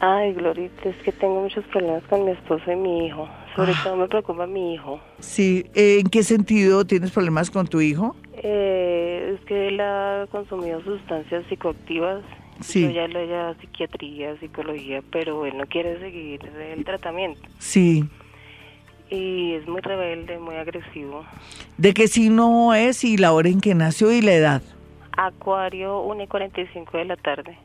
[0.00, 3.28] Ay, Glorita, es que tengo muchos problemas con mi esposo y mi hijo.
[3.54, 3.80] Sobre ah.
[3.82, 5.00] todo me preocupa mi hijo.
[5.20, 8.14] Sí, ¿en qué sentido tienes problemas con tu hijo?
[8.34, 12.22] Eh, es que él ha consumido sustancias psicoactivas.
[12.60, 12.82] Sí.
[12.82, 17.40] Yo ya lo he psiquiatría, psicología, pero él no quiere seguir el tratamiento.
[17.58, 18.04] Sí.
[19.08, 21.24] Y es muy rebelde, muy agresivo.
[21.78, 24.62] ¿De qué signo es y la hora en que nació y la edad?
[25.16, 27.56] Acuario 1 y 45 de la tarde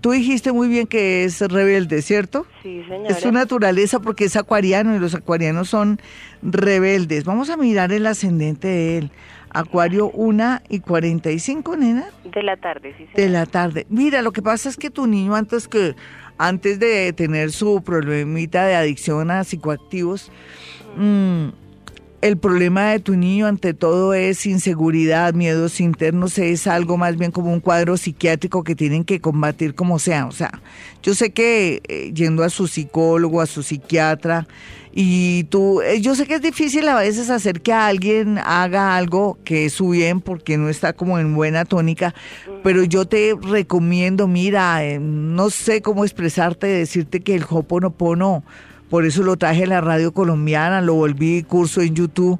[0.00, 2.46] tú dijiste muy bien que es rebelde, ¿cierto?
[2.62, 3.08] Sí, señora.
[3.08, 6.00] Es su naturaleza porque es acuariano y los acuarianos son
[6.42, 7.24] rebeldes.
[7.24, 9.10] Vamos a mirar el ascendente de él.
[9.50, 12.06] Acuario 1 y 45, nena.
[12.24, 13.04] De la tarde, sí.
[13.04, 13.22] Señora.
[13.22, 13.86] De la tarde.
[13.88, 15.94] Mira, lo que pasa es que tu niño antes que
[16.38, 20.32] antes de tener su problemita de adicción a psicoactivos,
[20.96, 21.48] mmm,
[22.24, 27.30] el problema de tu niño ante todo es inseguridad, miedos internos, es algo más bien
[27.30, 30.24] como un cuadro psiquiátrico que tienen que combatir como sea.
[30.24, 30.62] O sea,
[31.02, 34.48] yo sé que eh, yendo a su psicólogo, a su psiquiatra,
[34.90, 39.36] y tú, eh, yo sé que es difícil a veces hacer que alguien haga algo
[39.44, 42.14] que es su bien porque no está como en buena tónica,
[42.62, 48.44] pero yo te recomiendo, mira, eh, no sé cómo expresarte, decirte que el Hoponopono
[48.90, 52.38] por eso lo traje a la radio colombiana, lo volví curso en YouTube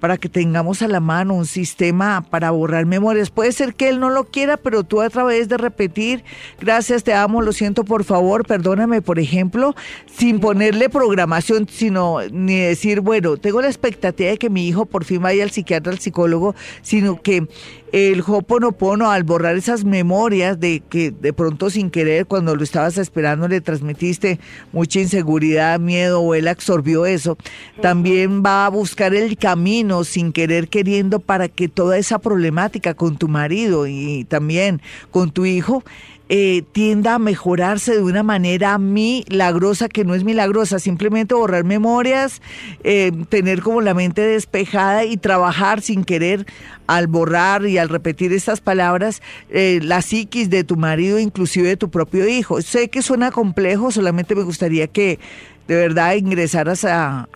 [0.00, 3.30] para que tengamos a la mano un sistema para borrar memorias.
[3.30, 6.22] Puede ser que él no lo quiera, pero tú a través de repetir,
[6.60, 9.74] gracias, te amo, lo siento, por favor, perdóname, por ejemplo,
[10.06, 15.04] sin ponerle programación, sino ni decir, bueno, tengo la expectativa de que mi hijo por
[15.04, 17.48] fin vaya al psiquiatra, al psicólogo, sino que
[17.92, 22.98] el Hoponopono, al borrar esas memorias de que de pronto sin querer, cuando lo estabas
[22.98, 24.40] esperando, le transmitiste
[24.72, 27.38] mucha inseguridad, miedo, o él absorbió eso,
[27.80, 33.16] también va a buscar el camino sin querer queriendo para que toda esa problemática con
[33.16, 35.84] tu marido y también con tu hijo
[36.28, 42.42] eh, tienda a mejorarse de una manera milagrosa, que no es milagrosa, simplemente borrar memorias,
[42.82, 46.46] eh, tener como la mente despejada y trabajar sin querer
[46.86, 51.76] al borrar y al repetir estas palabras eh, la psiquis de tu marido, inclusive de
[51.76, 52.60] tu propio hijo.
[52.62, 55.18] Sé que suena complejo, solamente me gustaría que
[55.66, 57.26] de verdad ingresaras a,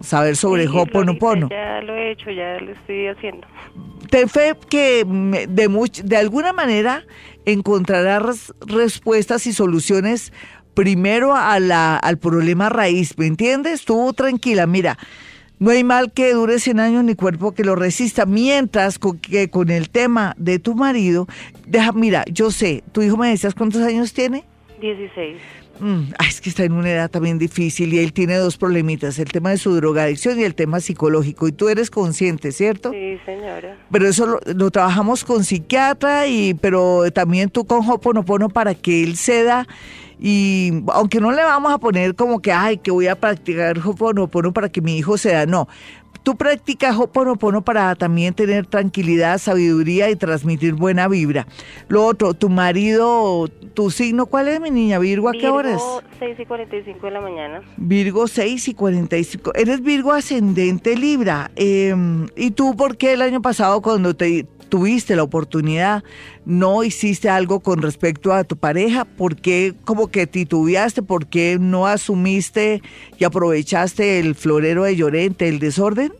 [0.00, 1.48] saber sobre Hoponopono.
[1.48, 3.46] Ya lo he hecho, ya lo estoy haciendo.
[4.10, 7.04] Ten fe que de, de alguna manera
[7.44, 10.32] encontrarás respuestas y soluciones
[10.74, 13.84] primero a la, al problema raíz, ¿me entiendes?
[13.84, 14.98] Tú tranquila, mira,
[15.58, 19.70] no hay mal que dure 100 años ni cuerpo que lo resista, mientras que con
[19.70, 21.26] el tema de tu marido,
[21.66, 24.44] deja, mira, yo sé, tu hijo me decías cuántos años tiene?
[24.80, 25.36] 16.
[25.80, 29.30] Mm, es que está en una edad también difícil y él tiene dos problemitas, el
[29.30, 31.48] tema de su drogadicción y el tema psicológico.
[31.48, 32.90] Y tú eres consciente, ¿cierto?
[32.92, 33.76] Sí, señora.
[33.90, 39.16] Pero eso lo, trabajamos con psiquiatra, y pero también tú con Hoponopono para que él
[39.16, 39.66] ceda.
[40.22, 44.52] Y aunque no le vamos a poner como que, ay, que voy a practicar Hoponopono
[44.52, 45.66] para que mi hijo ceda, no.
[46.22, 51.46] Tú practicas Hoponopono para también tener tranquilidad, sabiduría y transmitir buena vibra.
[51.88, 54.98] Lo otro, tu marido, tu signo, ¿cuál es mi niña?
[54.98, 55.80] Virgo, ¿a qué horas?
[55.80, 57.62] Virgo 6 y 45 de la mañana.
[57.76, 59.52] Virgo 6 y 45.
[59.54, 61.50] Eres Virgo ascendente Libra.
[61.56, 66.02] Em, ¿Y tú por qué el año pasado cuando te tuviste la oportunidad,
[66.46, 69.04] no hiciste algo con respecto a tu pareja?
[69.04, 71.02] ¿Por qué como que titubeaste?
[71.02, 72.80] ¿Por qué no asumiste
[73.18, 76.12] y aprovechaste el florero de Llorente, el desorden?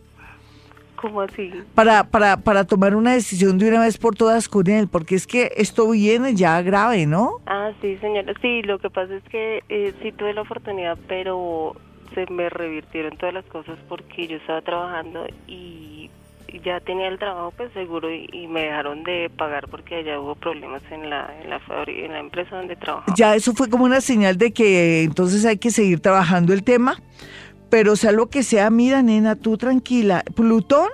[1.01, 1.51] ¿Cómo así?
[1.73, 5.25] Para, para, para tomar una decisión de una vez por todas con él, porque es
[5.25, 7.39] que esto viene ya grave, ¿no?
[7.47, 8.33] Ah, sí, señora.
[8.39, 11.75] Sí, lo que pasa es que eh, sí tuve la oportunidad, pero
[12.13, 16.11] se me revirtieron todas las cosas porque yo estaba trabajando y
[16.59, 20.81] ya tenía el trabajo pues seguro y, me dejaron de pagar porque allá hubo problemas
[20.91, 23.15] en la en la, en la empresa donde trabajaba.
[23.15, 26.97] Ya eso fue como una señal de que entonces hay que seguir trabajando el tema,
[27.69, 30.89] pero sea lo que sea, mira nena, tú tranquila, Plutón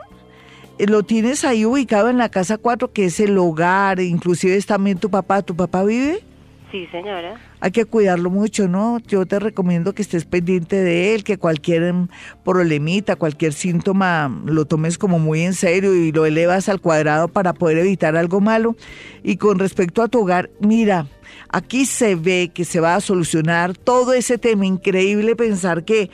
[0.78, 4.66] eh, lo tienes ahí ubicado en la casa 4 que es el hogar, inclusive es
[4.66, 6.27] también tu papá, ¿tu papá vive?
[6.72, 7.40] Sí, señora.
[7.62, 9.00] Hay que cuidarlo mucho, ¿no?
[9.08, 12.08] Yo te recomiendo que estés pendiente de él, que cualquier em,
[12.44, 17.54] problemita, cualquier síntoma lo tomes como muy en serio y lo elevas al cuadrado para
[17.54, 18.76] poder evitar algo malo.
[19.24, 21.08] Y con respecto a tu hogar, mira,
[21.50, 24.66] aquí se ve que se va a solucionar todo ese tema.
[24.66, 26.10] Increíble pensar que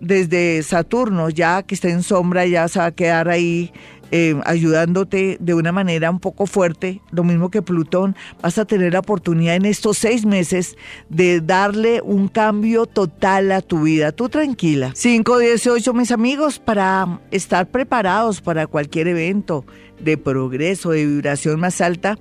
[0.00, 3.70] desde Saturno, ya que está en sombra, ya se va a quedar ahí
[4.10, 8.92] eh, ayudándote de una manera un poco fuerte, lo mismo que Plutón, vas a tener
[8.92, 10.76] la oportunidad en estos seis meses
[11.08, 14.12] de darle un cambio total a tu vida.
[14.12, 14.92] Tú tranquila.
[15.00, 19.64] 518, mis amigos, para estar preparados para cualquier evento
[20.00, 22.18] de progreso, de vibración más alta,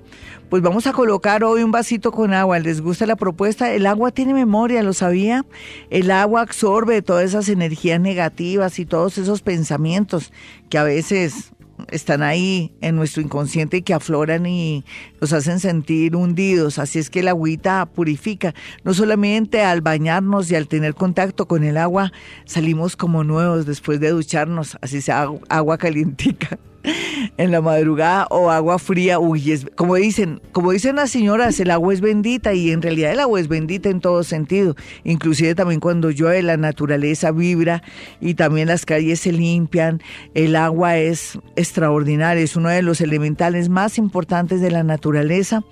[0.50, 2.60] pues vamos a colocar hoy un vasito con agua.
[2.60, 3.72] ¿Les gusta la propuesta?
[3.72, 5.46] El agua tiene memoria, ¿lo sabía?
[5.90, 10.32] El agua absorbe todas esas energías negativas y todos esos pensamientos
[10.70, 11.54] que a veces
[11.90, 14.84] están ahí en nuestro inconsciente y que afloran y
[15.22, 16.80] nos hacen sentir hundidos.
[16.80, 18.54] Así es que el agüita purifica.
[18.84, 22.12] No solamente al bañarnos y al tener contacto con el agua,
[22.46, 26.60] salimos como nuevos después de ducharnos, así sea agua calientica
[27.38, 31.72] en la madrugada o agua fría, uy, es, como dicen, como dicen las señoras, el
[31.72, 35.80] agua es bendita y en realidad el agua es bendita en todo sentido, inclusive también
[35.80, 37.84] cuando llueve la naturaleza vibra
[38.22, 40.02] y también las calles se limpian,
[40.34, 45.64] el agua es extraordinaria, es uno de los elementales más importantes de la naturaleza.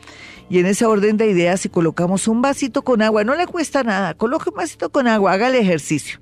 [0.49, 3.83] Y en ese orden de ideas, si colocamos un vasito con agua, no le cuesta
[3.83, 6.19] nada, coloque un vasito con agua, haga el ejercicio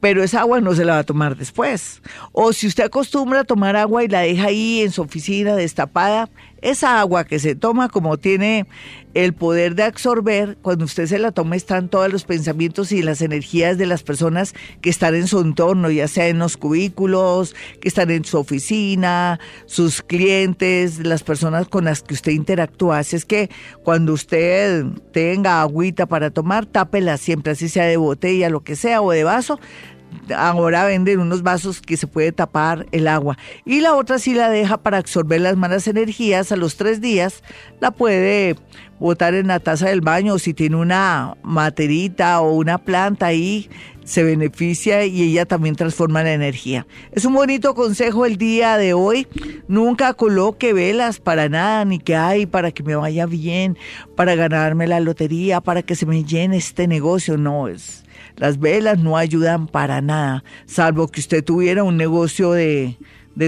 [0.00, 2.02] pero esa agua no se la va a tomar después.
[2.32, 6.28] O si usted acostumbra a tomar agua y la deja ahí en su oficina destapada,
[6.62, 8.66] esa agua que se toma como tiene
[9.14, 13.22] el poder de absorber, cuando usted se la toma están todos los pensamientos y las
[13.22, 17.88] energías de las personas que están en su entorno, ya sea en los cubículos, que
[17.88, 22.98] están en su oficina, sus clientes, las personas con las que usted interactúa.
[22.98, 23.50] Así es que
[23.82, 29.02] cuando usted tenga agüita para tomar, tápela siempre, así sea de botella, lo que sea,
[29.02, 29.58] o de vaso,
[30.36, 33.38] ahora venden unos vasos que se puede tapar el agua.
[33.64, 36.52] Y la otra sí la deja para absorber las malas energías.
[36.52, 37.42] A los tres días
[37.80, 38.56] la puede
[38.98, 43.70] botar en la taza del baño si tiene una materita o una planta ahí
[44.04, 46.86] se beneficia y ella también transforma la energía.
[47.12, 49.28] Es un bonito consejo el día de hoy.
[49.68, 53.78] Nunca coloque velas para nada, ni que hay para que me vaya bien,
[54.16, 57.36] para ganarme la lotería, para que se me llene este negocio.
[57.36, 58.04] No, es
[58.40, 62.96] las velas no ayudan para nada, salvo que usted tuviera un negocio de,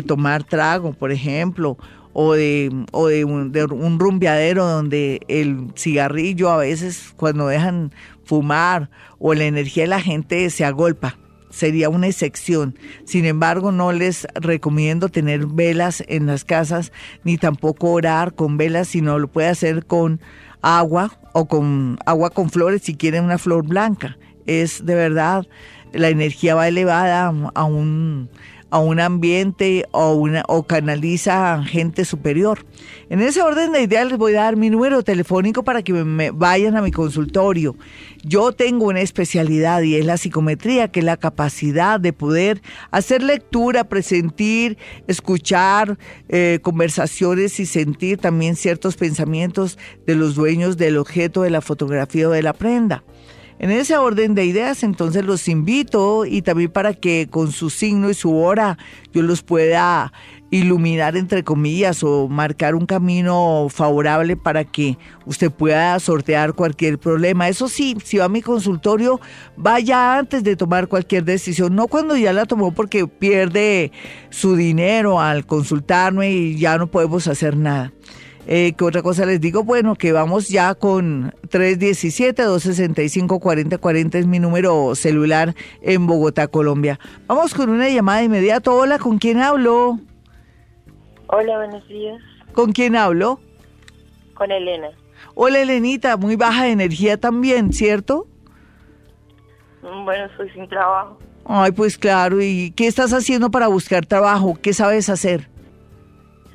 [0.07, 1.79] tomar trago, por ejemplo,
[2.13, 7.91] o de, o de, un, de un rumbeadero donde el cigarrillo a veces cuando dejan
[8.25, 11.17] fumar o la energía de la gente se agolpa.
[11.49, 12.79] Sería una excepción.
[13.07, 16.93] Sin embargo, no les recomiendo tener velas en las casas
[17.25, 20.21] ni tampoco orar con velas, sino lo puede hacer con
[20.61, 25.47] agua o con agua con flores si quieren una flor blanca es de verdad,
[25.93, 28.29] la energía va elevada a un,
[28.73, 32.65] a un ambiente o, una, o canaliza a gente superior.
[33.11, 36.31] En ese orden de ideas les voy a dar mi número telefónico para que me
[36.31, 37.77] vayan a mi consultorio.
[38.25, 43.23] Yo tengo una especialidad y es la psicometría, que es la capacidad de poder hacer
[43.23, 45.99] lectura, presentir, escuchar
[46.31, 52.27] eh, conversaciones y sentir también ciertos pensamientos de los dueños del objeto de la fotografía
[52.27, 53.05] o de la prenda.
[53.63, 58.11] En ese orden de ideas, entonces los invito y también para que con su signo
[58.11, 58.77] y su hora
[59.13, 60.13] yo los pueda
[60.51, 67.49] iluminar entre comillas o marcar un camino favorable para que usted pueda sortear cualquier problema.
[67.49, 69.21] Eso sí, si va a mi consultorio,
[69.57, 73.93] vaya antes de tomar cualquier decisión, no cuando ya la tomó porque pierde
[74.31, 77.93] su dinero al consultarme y ya no podemos hacer nada.
[78.47, 79.63] Eh, ¿Qué otra cosa les digo?
[79.63, 86.99] Bueno, que vamos ya con 317-265-4040 es mi número celular en Bogotá, Colombia.
[87.29, 88.75] Vamos con una llamada de inmediato.
[88.75, 90.01] Hola, ¿con quién hablo?
[91.29, 92.21] Hola, buenos días.
[92.53, 93.39] ¿Con quién hablo?
[94.35, 94.89] Con Elena.
[95.35, 98.27] Hola, Elenita, muy baja de energía también, ¿cierto?
[99.83, 101.17] Mm, bueno, soy sin trabajo.
[101.45, 104.59] Ay, pues claro, ¿y qué estás haciendo para buscar trabajo?
[104.61, 105.49] ¿Qué sabes hacer?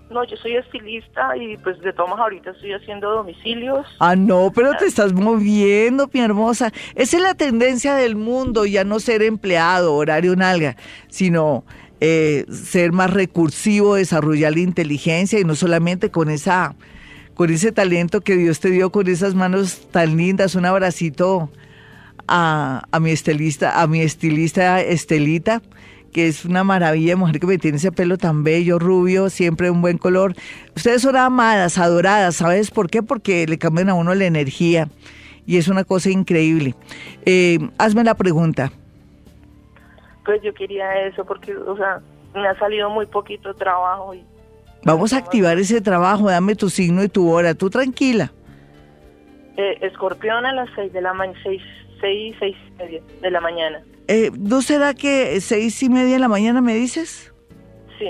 [0.09, 3.85] No, yo soy estilista y pues de tomas ahorita estoy haciendo domicilios.
[3.99, 6.71] Ah, no, pero te estás moviendo, mi hermosa.
[6.95, 10.77] Esa es la tendencia del mundo, ya no ser empleado, horario nalga,
[11.09, 11.65] sino
[11.99, 16.75] eh, ser más recursivo, desarrollar la inteligencia y no solamente con esa
[17.33, 21.51] con ese talento que Dios te dio, con esas manos tan lindas, un abracito
[22.27, 25.61] a, a mi estilista, a mi estilista Estelita,
[26.17, 29.69] que es una maravilla de mujer que me tiene ese pelo tan bello, rubio, siempre
[29.69, 30.33] un buen color.
[30.75, 33.03] Ustedes son amadas, adoradas, ¿sabes por qué?
[33.03, 34.87] Porque le cambian a uno la energía
[35.45, 36.73] y es una cosa increíble.
[37.27, 38.71] Eh, hazme la pregunta.
[40.25, 42.01] Pues yo quería eso porque, o sea,
[42.33, 44.23] me ha salido muy poquito trabajo y
[44.83, 48.31] Vamos a activar ese trabajo, dame tu signo y tu hora, tú tranquila.
[49.55, 51.61] Eh, escorpión a las 6 de la mañana, 6,
[52.01, 53.83] 6, y media de la mañana.
[54.07, 57.33] Eh, ¿No será que seis y media de la mañana me dices?
[57.99, 58.07] Sí.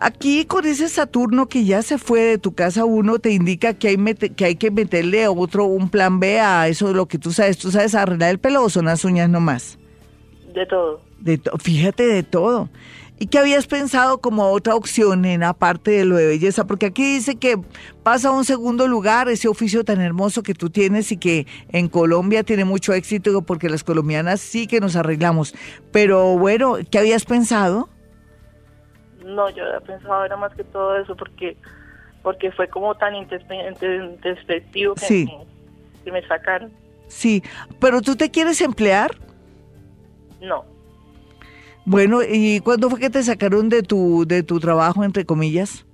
[0.00, 3.88] Aquí con ese Saturno que ya se fue de tu casa uno te indica que
[3.88, 3.96] hay,
[4.34, 7.58] que hay que meterle otro, un plan B a eso de lo que tú sabes.
[7.58, 9.78] ¿Tú sabes arreglar el pelo o son las uñas nomás?
[10.54, 11.02] De todo.
[11.18, 12.70] De fíjate de todo.
[13.22, 16.66] ¿Y qué habías pensado como otra opción en aparte de lo de belleza?
[16.66, 17.58] Porque aquí dice que
[18.02, 21.90] pasa a un segundo lugar ese oficio tan hermoso que tú tienes y que en
[21.90, 25.54] Colombia tiene mucho éxito porque las colombianas sí que nos arreglamos.
[25.92, 27.90] Pero bueno, ¿qué habías pensado?
[29.22, 31.58] No, yo había pensado era más que todo eso porque
[32.22, 35.28] porque fue como tan introspectivo que,
[36.04, 36.72] que me sacaron.
[37.08, 37.42] Sí,
[37.80, 39.10] pero ¿tú te quieres emplear?
[40.40, 40.69] No.
[41.84, 45.86] Bueno, ¿y cuándo fue que te sacaron de tu, de tu trabajo, entre comillas?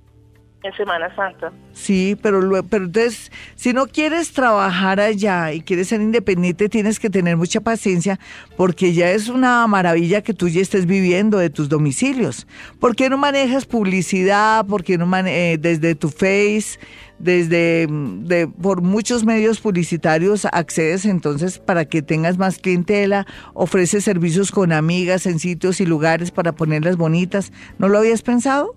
[0.63, 1.51] En Semana Santa.
[1.73, 7.11] Sí, pero, pero entonces, si no quieres trabajar allá y quieres ser independiente, tienes que
[7.11, 8.19] tener mucha paciencia
[8.57, 12.47] porque ya es una maravilla que tú ya estés viviendo de tus domicilios.
[12.79, 14.65] ¿Por qué no manejas publicidad?
[14.65, 16.79] ¿Por qué no eh, desde tu Face?
[17.19, 24.51] desde de, por muchos medios publicitarios accedes entonces para que tengas más clientela, ofreces servicios
[24.51, 27.51] con amigas en sitios y lugares para ponerlas bonitas.
[27.79, 28.75] ¿No lo habías pensado?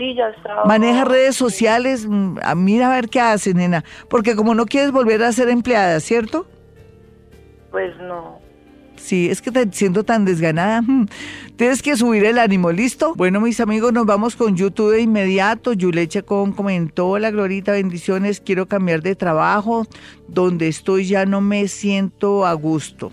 [0.00, 0.64] Sí, ya estaba.
[0.64, 5.22] Maneja redes sociales, mm, mira a ver qué hace, nena, porque como no quieres volver
[5.22, 6.46] a ser empleada, ¿cierto?
[7.70, 8.38] Pues no.
[8.96, 10.80] Sí, es que te siento tan desganada.
[10.90, 11.06] Mm.
[11.56, 13.14] Tienes que subir el ánimo, ¿listo?
[13.14, 15.74] Bueno, mis amigos, nos vamos con YouTube de inmediato.
[15.74, 19.86] Yuleche con comentó, la Glorita, bendiciones, quiero cambiar de trabajo.
[20.26, 23.12] Donde estoy ya no me siento a gusto.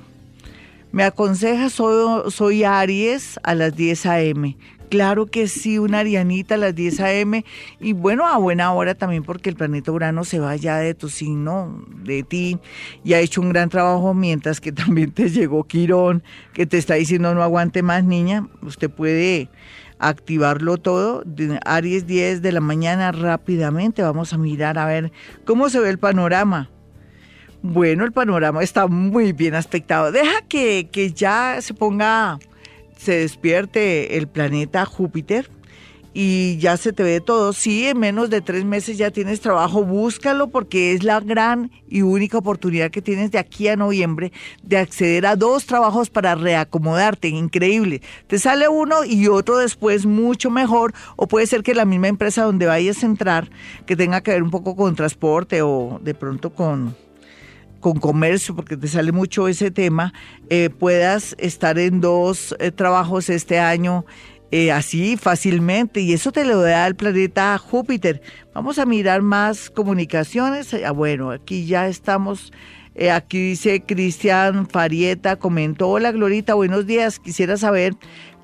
[0.94, 4.56] Me aconseja, soy, soy Aries a las 10 a.m.
[4.90, 7.44] Claro que sí, una Arianita a las 10 a.m.
[7.82, 11.10] Y bueno, a buena hora también porque el planeta Urano se va ya de tu
[11.10, 12.58] signo, de ti,
[13.04, 16.24] y ha hecho un gran trabajo mientras que también te llegó Quirón,
[16.54, 18.48] que te está diciendo no aguante más, niña.
[18.62, 19.50] Usted puede
[20.00, 21.24] activarlo todo.
[21.66, 24.02] Aries 10 de la mañana rápidamente.
[24.04, 25.12] Vamos a mirar a ver
[25.46, 26.70] cómo se ve el panorama.
[27.62, 30.12] Bueno, el panorama está muy bien aspectado.
[30.12, 32.40] Deja que, que ya se ponga
[32.98, 35.50] se despierte el planeta Júpiter
[36.20, 37.54] y ya se te ve todo.
[37.54, 42.02] Sí, en menos de tres meses ya tienes trabajo, búscalo porque es la gran y
[42.02, 44.32] única oportunidad que tienes de aquí a noviembre
[44.64, 47.28] de acceder a dos trabajos para reacomodarte.
[47.28, 48.02] Increíble.
[48.26, 52.46] Te sale uno y otro después mucho mejor o puede ser que la misma empresa
[52.46, 53.52] donde vayas a entrar,
[53.86, 56.96] que tenga que ver un poco con transporte o de pronto con
[57.80, 60.14] con comercio, porque te sale mucho ese tema,
[60.50, 64.06] eh, puedas estar en dos eh, trabajos este año
[64.50, 68.22] eh, así fácilmente y eso te lo da el planeta Júpiter.
[68.54, 70.74] Vamos a mirar más comunicaciones.
[70.74, 72.54] Ah, bueno, aquí ya estamos.
[73.12, 77.94] aquí dice Cristian Farieta, comentó, hola Glorita, buenos días, quisiera saber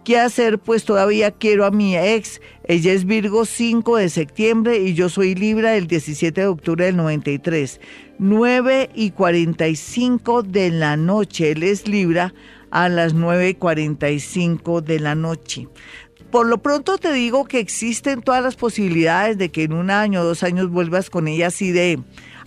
[0.04, 2.42] qué hacer, pues todavía quiero a mi ex.
[2.66, 6.98] Ella es Virgo 5 de septiembre y yo soy Libra del 17 de octubre del
[6.98, 7.80] 93.
[8.20, 11.52] 9 y 45 de la noche.
[11.52, 12.34] Él es Libra
[12.72, 15.68] a las 9 y 45 de la noche.
[16.32, 20.22] Por lo pronto te digo que existen todas las posibilidades de que en un año
[20.22, 22.00] o dos años vuelvas con ella así de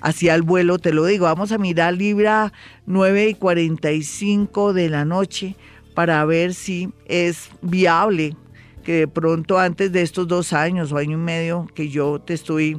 [0.03, 1.27] hacia el vuelo, te lo digo.
[1.27, 2.53] Vamos a mirar Libra
[2.87, 5.57] 9 y 45 de la noche
[5.97, 8.37] para ver si es viable
[8.85, 12.35] que de pronto antes de estos dos años o año y medio que yo te
[12.35, 12.79] estoy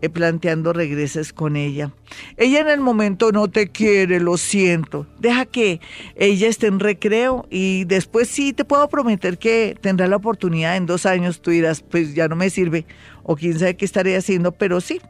[0.00, 1.92] eh, planteando regreses con ella.
[2.38, 5.06] Ella en el momento no te quiere, lo siento.
[5.20, 5.80] Deja que
[6.16, 10.86] ella esté en recreo y después sí te puedo prometer que tendrá la oportunidad en
[10.86, 11.42] dos años.
[11.42, 12.86] Tú dirás, pues ya no me sirve
[13.24, 15.02] o quién sabe qué estaré haciendo, pero sí,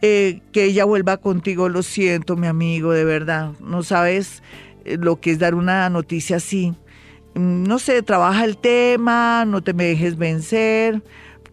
[0.00, 3.52] eh, que ella vuelva contigo, lo siento, mi amigo, de verdad.
[3.60, 4.42] No sabes
[4.96, 6.74] lo que es dar una noticia así.
[7.34, 11.02] Mm, no sé, trabaja el tema, no te me dejes vencer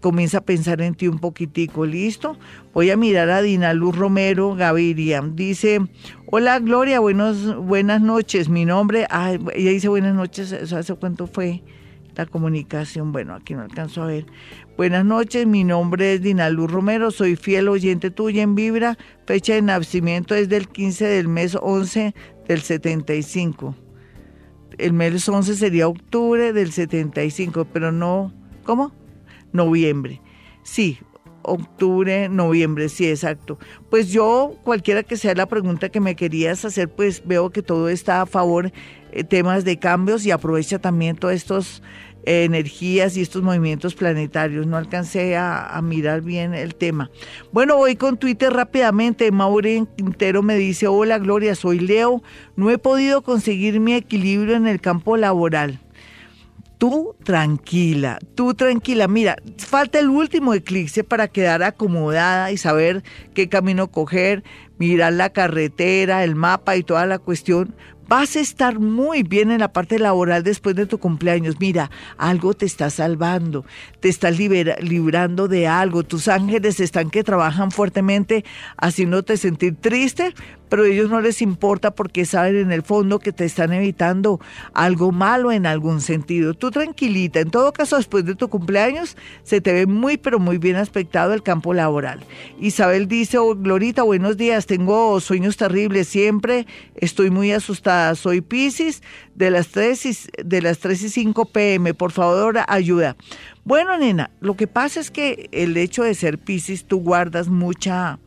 [0.06, 2.38] comienza a pensar en ti un poquitico, ¿listo?
[2.76, 5.24] Voy a mirar a Dina Luz Romero Gaviria.
[5.34, 5.82] Dice,
[6.28, 8.48] hola Gloria, buenos, buenas noches.
[8.48, 9.08] Mi nombre,
[9.56, 11.64] ella dice buenas noches, ¿hace cuánto fue?
[12.16, 13.12] la comunicación.
[13.12, 14.26] Bueno, aquí no alcanzo a ver.
[14.78, 18.98] Buenas noches, mi nombre es Dinaluz Romero, soy fiel oyente tuya en Vibra.
[19.26, 22.14] Fecha de nacimiento es del 15 del mes 11
[22.48, 23.76] del 75.
[24.78, 28.34] El mes 11 sería octubre del 75, pero no,
[28.64, 28.94] ¿cómo?
[29.54, 30.22] Noviembre.
[30.64, 31.00] Sí,
[31.44, 33.58] octubre, noviembre, sí, exacto.
[33.90, 37.90] Pues yo, cualquiera que sea la pregunta que me querías hacer, pues veo que todo
[37.90, 38.72] está a favor,
[39.12, 41.82] eh, temas de cambios y aprovecha también todos estos
[42.26, 44.68] energías y estos movimientos planetarios.
[44.68, 47.10] No alcancé a, mirar bien el tema.
[47.52, 49.32] Bueno, voy con Twitter rápidamente.
[49.32, 52.24] Maureen Quintero me dice, hola Gloria, soy Leo.
[52.56, 55.80] No he podido conseguir mi equilibrio en el campo laboral.
[56.78, 59.08] Tú tranquila, tú tranquila.
[59.08, 63.02] Mira, falta el último eclipse para quedar acomodada y saber
[63.34, 64.44] qué camino coger,
[64.78, 67.74] mirar la carretera, el mapa y toda la cuestión
[68.08, 71.56] Vas a estar muy bien en la parte laboral después de tu cumpleaños.
[71.60, 73.66] Mira, algo te está salvando,
[74.00, 76.04] te estás librando de algo.
[76.04, 78.46] Tus ángeles están que trabajan fuertemente
[78.78, 80.36] haciéndote sentir triste,
[80.70, 84.40] pero a ellos no les importa porque saben en el fondo que te están evitando
[84.74, 86.54] algo malo en algún sentido.
[86.54, 90.58] Tú tranquilita, en todo caso después de tu cumpleaños se te ve muy pero muy
[90.58, 92.24] bien aspectado el campo laboral.
[92.60, 99.04] Isabel dice, oh, Glorita, buenos días, tengo sueños terribles siempre, estoy muy asustada, soy Pisces
[99.36, 103.16] de las 3 y, de las 3 y 5 pm, por favor ayuda.
[103.64, 108.20] Bueno, nena, lo que pasa es que el hecho de ser Pisces tú guardas mucha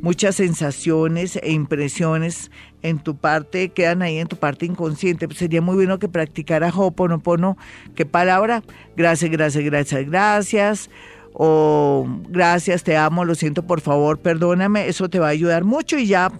[0.00, 2.50] muchas sensaciones e impresiones
[2.82, 5.26] en tu parte, quedan ahí en tu parte inconsciente.
[5.28, 7.56] Pues sería muy bueno que practicara Hoponopono.
[7.94, 8.62] ¿Qué palabra?
[8.96, 10.90] Gracias, gracias, gracias, gracias.
[11.34, 14.88] O gracias, te amo, lo siento, por favor, perdóname.
[14.88, 15.96] Eso te va a ayudar mucho.
[15.96, 16.30] Y ya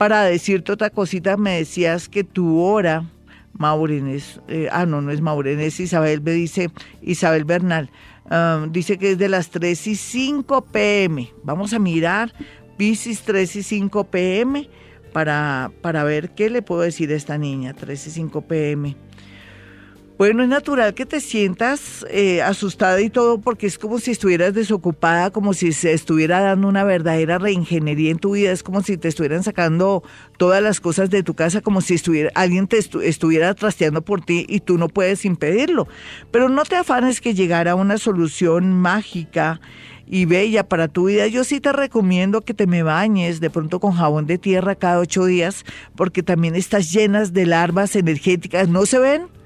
[0.00, 3.04] para decirte otra cosita, me decías que tu hora,
[3.52, 6.70] Maurenes, eh, ah, no, no es Maurenes, Isabel me dice,
[7.02, 7.90] Isabel Bernal.
[8.30, 11.30] Ah, dice que es de las 3 y 5 pm.
[11.44, 12.32] Vamos a mirar
[12.78, 14.70] Pisces 3 y 5 pm
[15.12, 18.96] para, para ver qué le puedo decir a esta niña, 3 y 5 pm.
[20.20, 24.52] Bueno, es natural que te sientas eh, asustada y todo porque es como si estuvieras
[24.52, 28.98] desocupada, como si se estuviera dando una verdadera reingeniería en tu vida, es como si
[28.98, 30.02] te estuvieran sacando
[30.36, 34.44] todas las cosas de tu casa, como si estuviera, alguien te estuviera trasteando por ti
[34.46, 35.88] y tú no puedes impedirlo.
[36.30, 39.58] Pero no te afanes que llegara una solución mágica
[40.06, 43.80] y bella para tu vida, yo sí te recomiendo que te me bañes de pronto
[43.80, 45.64] con jabón de tierra cada ocho días,
[45.96, 48.68] porque también estás llenas de larvas energéticas.
[48.68, 49.39] ¿No se ven?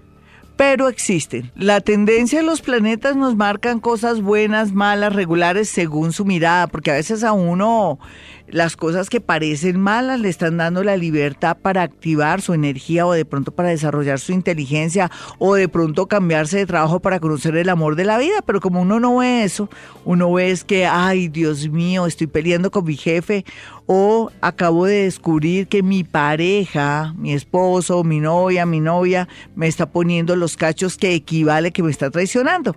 [0.56, 1.50] Pero existen.
[1.56, 6.90] La tendencia de los planetas nos marcan cosas buenas, malas, regulares según su mirada, porque
[6.90, 7.98] a veces a uno
[8.46, 13.12] las cosas que parecen malas le están dando la libertad para activar su energía o
[13.12, 17.68] de pronto para desarrollar su inteligencia o de pronto cambiarse de trabajo para conocer el
[17.68, 18.42] amor de la vida.
[18.44, 19.68] Pero como uno no ve eso,
[20.04, 23.44] uno ve es que, ay Dios mío, estoy peleando con mi jefe
[23.86, 29.86] o acabo de descubrir que mi pareja, mi esposo, mi novia, mi novia me está
[29.86, 32.76] poniendo los cachos que equivale que me está traicionando.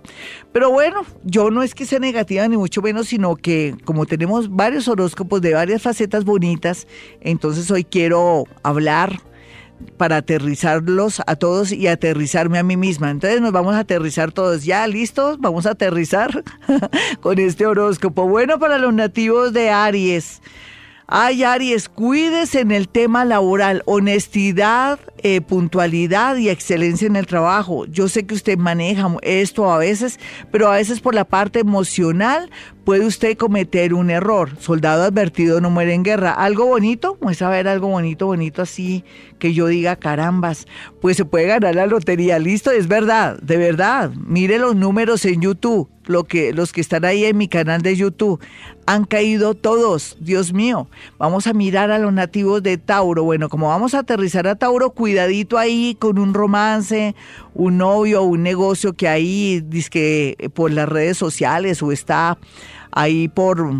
[0.52, 4.54] Pero bueno, yo no es que sea negativa ni mucho menos, sino que como tenemos
[4.54, 6.86] varios horóscopos de varias facetas bonitas,
[7.20, 9.18] entonces hoy quiero hablar
[9.96, 13.10] para aterrizarlos a todos y aterrizarme a mí misma.
[13.10, 14.64] Entonces nos vamos a aterrizar todos.
[14.64, 15.38] ¿Ya listos?
[15.40, 16.44] Vamos a aterrizar
[17.20, 18.28] con este horóscopo.
[18.28, 20.42] Bueno, para los nativos de Aries.
[21.10, 27.86] Ay, Aries, cuídese en el tema laboral, honestidad, eh, puntualidad y excelencia en el trabajo.
[27.86, 30.18] Yo sé que usted maneja esto a veces,
[30.50, 32.50] pero a veces por la parte emocional
[32.84, 34.50] puede usted cometer un error.
[34.60, 36.32] Soldado advertido no muere en guerra.
[36.32, 37.18] ¿Algo bonito?
[37.20, 39.04] Muestra a ver algo bonito, bonito así,
[39.38, 40.66] que yo diga carambas.
[41.00, 42.38] Pues se puede ganar la lotería.
[42.38, 44.10] Listo, es verdad, de verdad.
[44.14, 47.94] Mire los números en YouTube lo que, los que están ahí en mi canal de
[47.94, 48.40] YouTube.
[48.86, 50.88] Han caído todos, Dios mío.
[51.18, 53.22] Vamos a mirar a los nativos de Tauro.
[53.22, 57.14] Bueno, como vamos a aterrizar a Tauro, cuidadito ahí con un romance,
[57.54, 62.36] un novio, un negocio que ahí, que por las redes sociales o está
[62.90, 63.70] ahí por,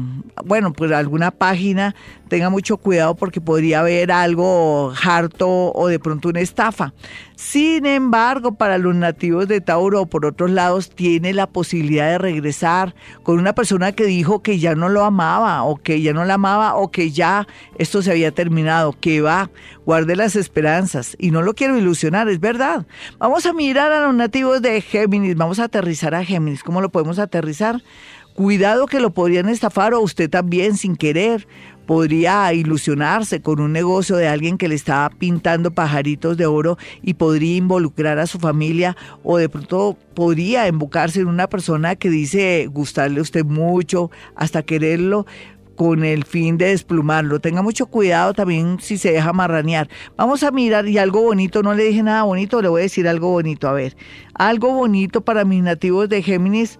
[0.44, 1.94] bueno, pues alguna página,
[2.28, 6.92] tenga mucho cuidado porque podría haber algo harto o de pronto una estafa.
[7.36, 12.18] Sin embargo, para los nativos de Tauro o por otros lados, tiene la posibilidad de
[12.18, 16.24] regresar con una persona que dijo que ya no lo amaba o que ya no
[16.24, 17.46] la amaba o que ya
[17.76, 19.50] esto se había terminado, que va,
[19.86, 22.86] guarde las esperanzas y no lo quiero ilusionar, es verdad.
[23.18, 26.62] Vamos a mirar a los nativos de Géminis, vamos a aterrizar a Géminis.
[26.62, 27.82] ¿Cómo lo podemos aterrizar?
[28.38, 31.48] Cuidado que lo podrían estafar o usted también sin querer
[31.86, 37.14] podría ilusionarse con un negocio de alguien que le está pintando pajaritos de oro y
[37.14, 42.68] podría involucrar a su familia o de pronto podría embocarse en una persona que dice
[42.70, 45.26] gustarle a usted mucho, hasta quererlo
[45.74, 47.40] con el fin de desplumarlo.
[47.40, 49.88] Tenga mucho cuidado también si se deja marranear.
[50.16, 53.08] Vamos a mirar y algo bonito, no le dije nada bonito, le voy a decir
[53.08, 53.68] algo bonito.
[53.68, 53.96] A ver,
[54.34, 56.78] algo bonito para mis nativos de Géminis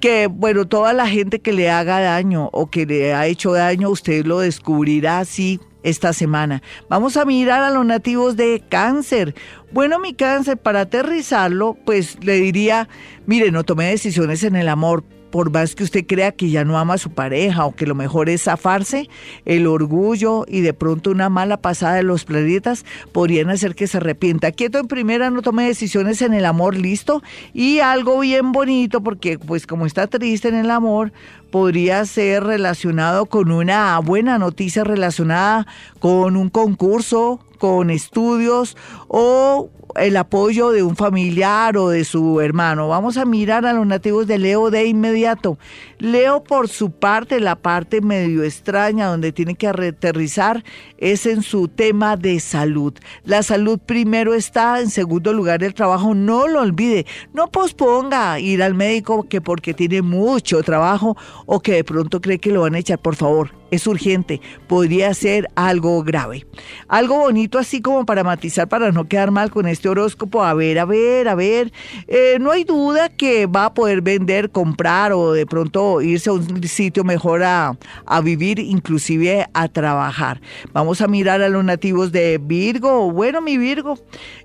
[0.00, 3.90] que, bueno, toda la gente que le haga daño o que le ha hecho daño,
[3.90, 6.62] usted lo descubrirá así esta semana.
[6.88, 9.34] Vamos a mirar a los nativos de cáncer.
[9.72, 12.88] Bueno, mi cáncer, para aterrizarlo, pues le diría,
[13.26, 15.04] mire, no tome decisiones en el amor,
[15.36, 17.94] por más que usted crea que ya no ama a su pareja o que lo
[17.94, 19.10] mejor es zafarse,
[19.44, 23.98] el orgullo y de pronto una mala pasada de los planetas podrían hacer que se
[23.98, 24.50] arrepienta.
[24.50, 27.22] Quieto en primera, no tome decisiones en el amor, listo.
[27.52, 31.12] Y algo bien bonito, porque pues como está triste en el amor,
[31.50, 35.66] podría ser relacionado con una buena noticia relacionada
[35.98, 38.74] con un concurso, con estudios
[39.06, 39.68] o
[39.98, 42.88] el apoyo de un familiar o de su hermano.
[42.88, 45.58] Vamos a mirar a los nativos de Leo de inmediato.
[45.98, 50.64] Leo por su parte, la parte medio extraña donde tiene que aterrizar
[50.98, 52.94] es en su tema de salud.
[53.24, 58.62] La salud primero está, en segundo lugar el trabajo, no lo olvide, no posponga ir
[58.62, 61.16] al médico que porque tiene mucho trabajo
[61.46, 65.12] o que de pronto cree que lo van a echar, por favor, es urgente, podría
[65.14, 66.46] ser algo grave.
[66.88, 70.78] Algo bonito así como para matizar, para no quedar mal con este horóscopo, a ver,
[70.78, 71.72] a ver, a ver,
[72.06, 76.34] eh, no hay duda que va a poder vender, comprar o de pronto irse a
[76.34, 80.40] un sitio mejor a, a vivir, inclusive a trabajar.
[80.72, 83.98] Vamos a mirar a los nativos de Virgo, bueno mi Virgo,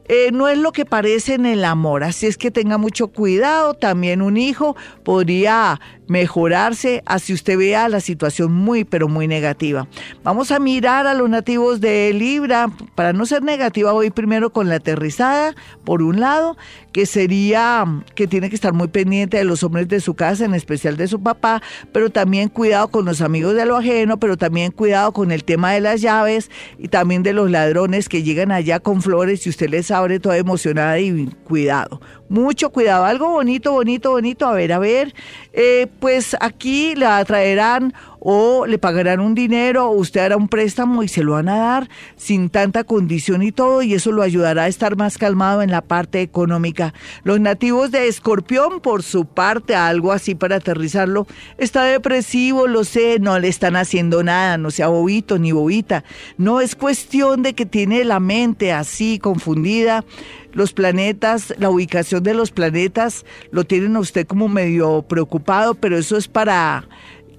[0.07, 3.73] eh, no es lo que parece en el amor, así es que tenga mucho cuidado,
[3.73, 5.79] también un hijo podría
[6.11, 9.87] mejorarse así usted vea la situación muy pero muy negativa.
[10.23, 14.67] Vamos a mirar a los nativos de Libra, para no ser negativa voy primero con
[14.67, 15.55] la aterrizada,
[15.85, 16.57] por un lado,
[16.91, 20.53] que sería que tiene que estar muy pendiente de los hombres de su casa, en
[20.53, 21.61] especial de su papá,
[21.93, 25.71] pero también cuidado con los amigos de lo ajeno, pero también cuidado con el tema
[25.71, 29.69] de las llaves y también de los ladrones que llegan allá con flores y usted
[29.69, 32.01] les abre toda emocionada y cuidado
[32.31, 33.05] mucho cuidado.
[33.05, 34.47] Algo bonito, bonito, bonito.
[34.47, 35.13] A ver, a ver.
[35.53, 41.01] Eh, pues aquí le traerán o le pagarán un dinero o usted hará un préstamo
[41.01, 44.63] y se lo van a dar sin tanta condición y todo y eso lo ayudará
[44.63, 46.93] a estar más calmado en la parte económica.
[47.23, 51.25] Los nativos de Escorpión, por su parte, algo así para aterrizarlo,
[51.57, 56.03] está depresivo, lo sé, no le están haciendo nada, no sea bobito ni bobita.
[56.37, 60.05] No es cuestión de que tiene la mente así confundida
[60.53, 65.97] los planetas, la ubicación de los planetas lo tienen a usted como medio preocupado, pero
[65.97, 66.87] eso es para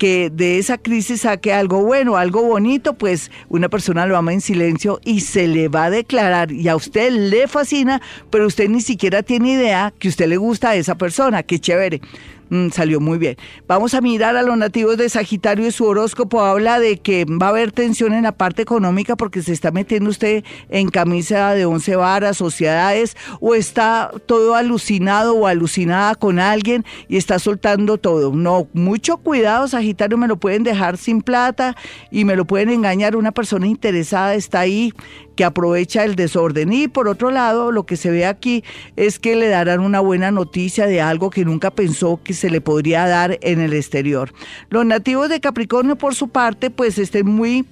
[0.03, 4.41] que de esa crisis saque algo bueno, algo bonito, pues una persona lo ama en
[4.41, 8.81] silencio y se le va a declarar y a usted le fascina, pero usted ni
[8.81, 12.01] siquiera tiene idea que usted le gusta a esa persona, qué chévere.
[12.53, 13.37] Mm, salió muy bien.
[13.67, 17.47] Vamos a mirar a los nativos de Sagitario y su horóscopo habla de que va
[17.47, 21.65] a haber tensión en la parte económica porque se está metiendo usted en camisa de
[21.65, 28.35] once varas, sociedades, o está todo alucinado o alucinada con alguien y está soltando todo.
[28.35, 31.75] No, mucho cuidado, Sagitario, me lo pueden dejar sin plata
[32.11, 33.17] y me lo pueden engañar.
[33.17, 34.93] Una persona interesada está ahí
[35.35, 36.73] que aprovecha el desorden.
[36.73, 38.65] Y por otro lado, lo que se ve aquí
[38.97, 42.61] es que le darán una buena noticia de algo que nunca pensó que se le
[42.61, 44.33] podría dar en el exterior.
[44.71, 47.65] Los nativos de Capricornio, por su parte, pues estén muy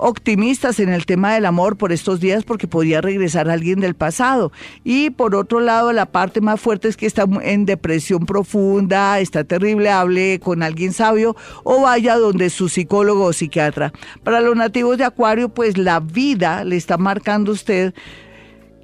[0.00, 4.50] optimistas en el tema del amor por estos días porque podría regresar alguien del pasado.
[4.82, 9.44] Y por otro lado, la parte más fuerte es que está en depresión profunda, está
[9.44, 13.92] terrible, hable con alguien sabio o vaya donde su psicólogo o psiquiatra.
[14.24, 17.94] Para los nativos de Acuario, pues la vida le está marcando usted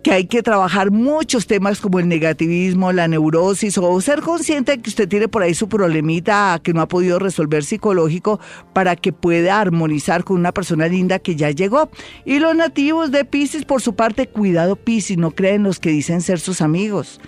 [0.06, 4.80] que hay que trabajar muchos temas como el negativismo, la neurosis o ser consciente de
[4.80, 8.38] que usted tiene por ahí su problemita que no ha podido resolver psicológico
[8.72, 11.90] para que pueda armonizar con una persona linda que ya llegó.
[12.24, 16.20] Y los nativos de Pisces, por su parte, cuidado Pisces, no creen los que dicen
[16.20, 17.20] ser sus amigos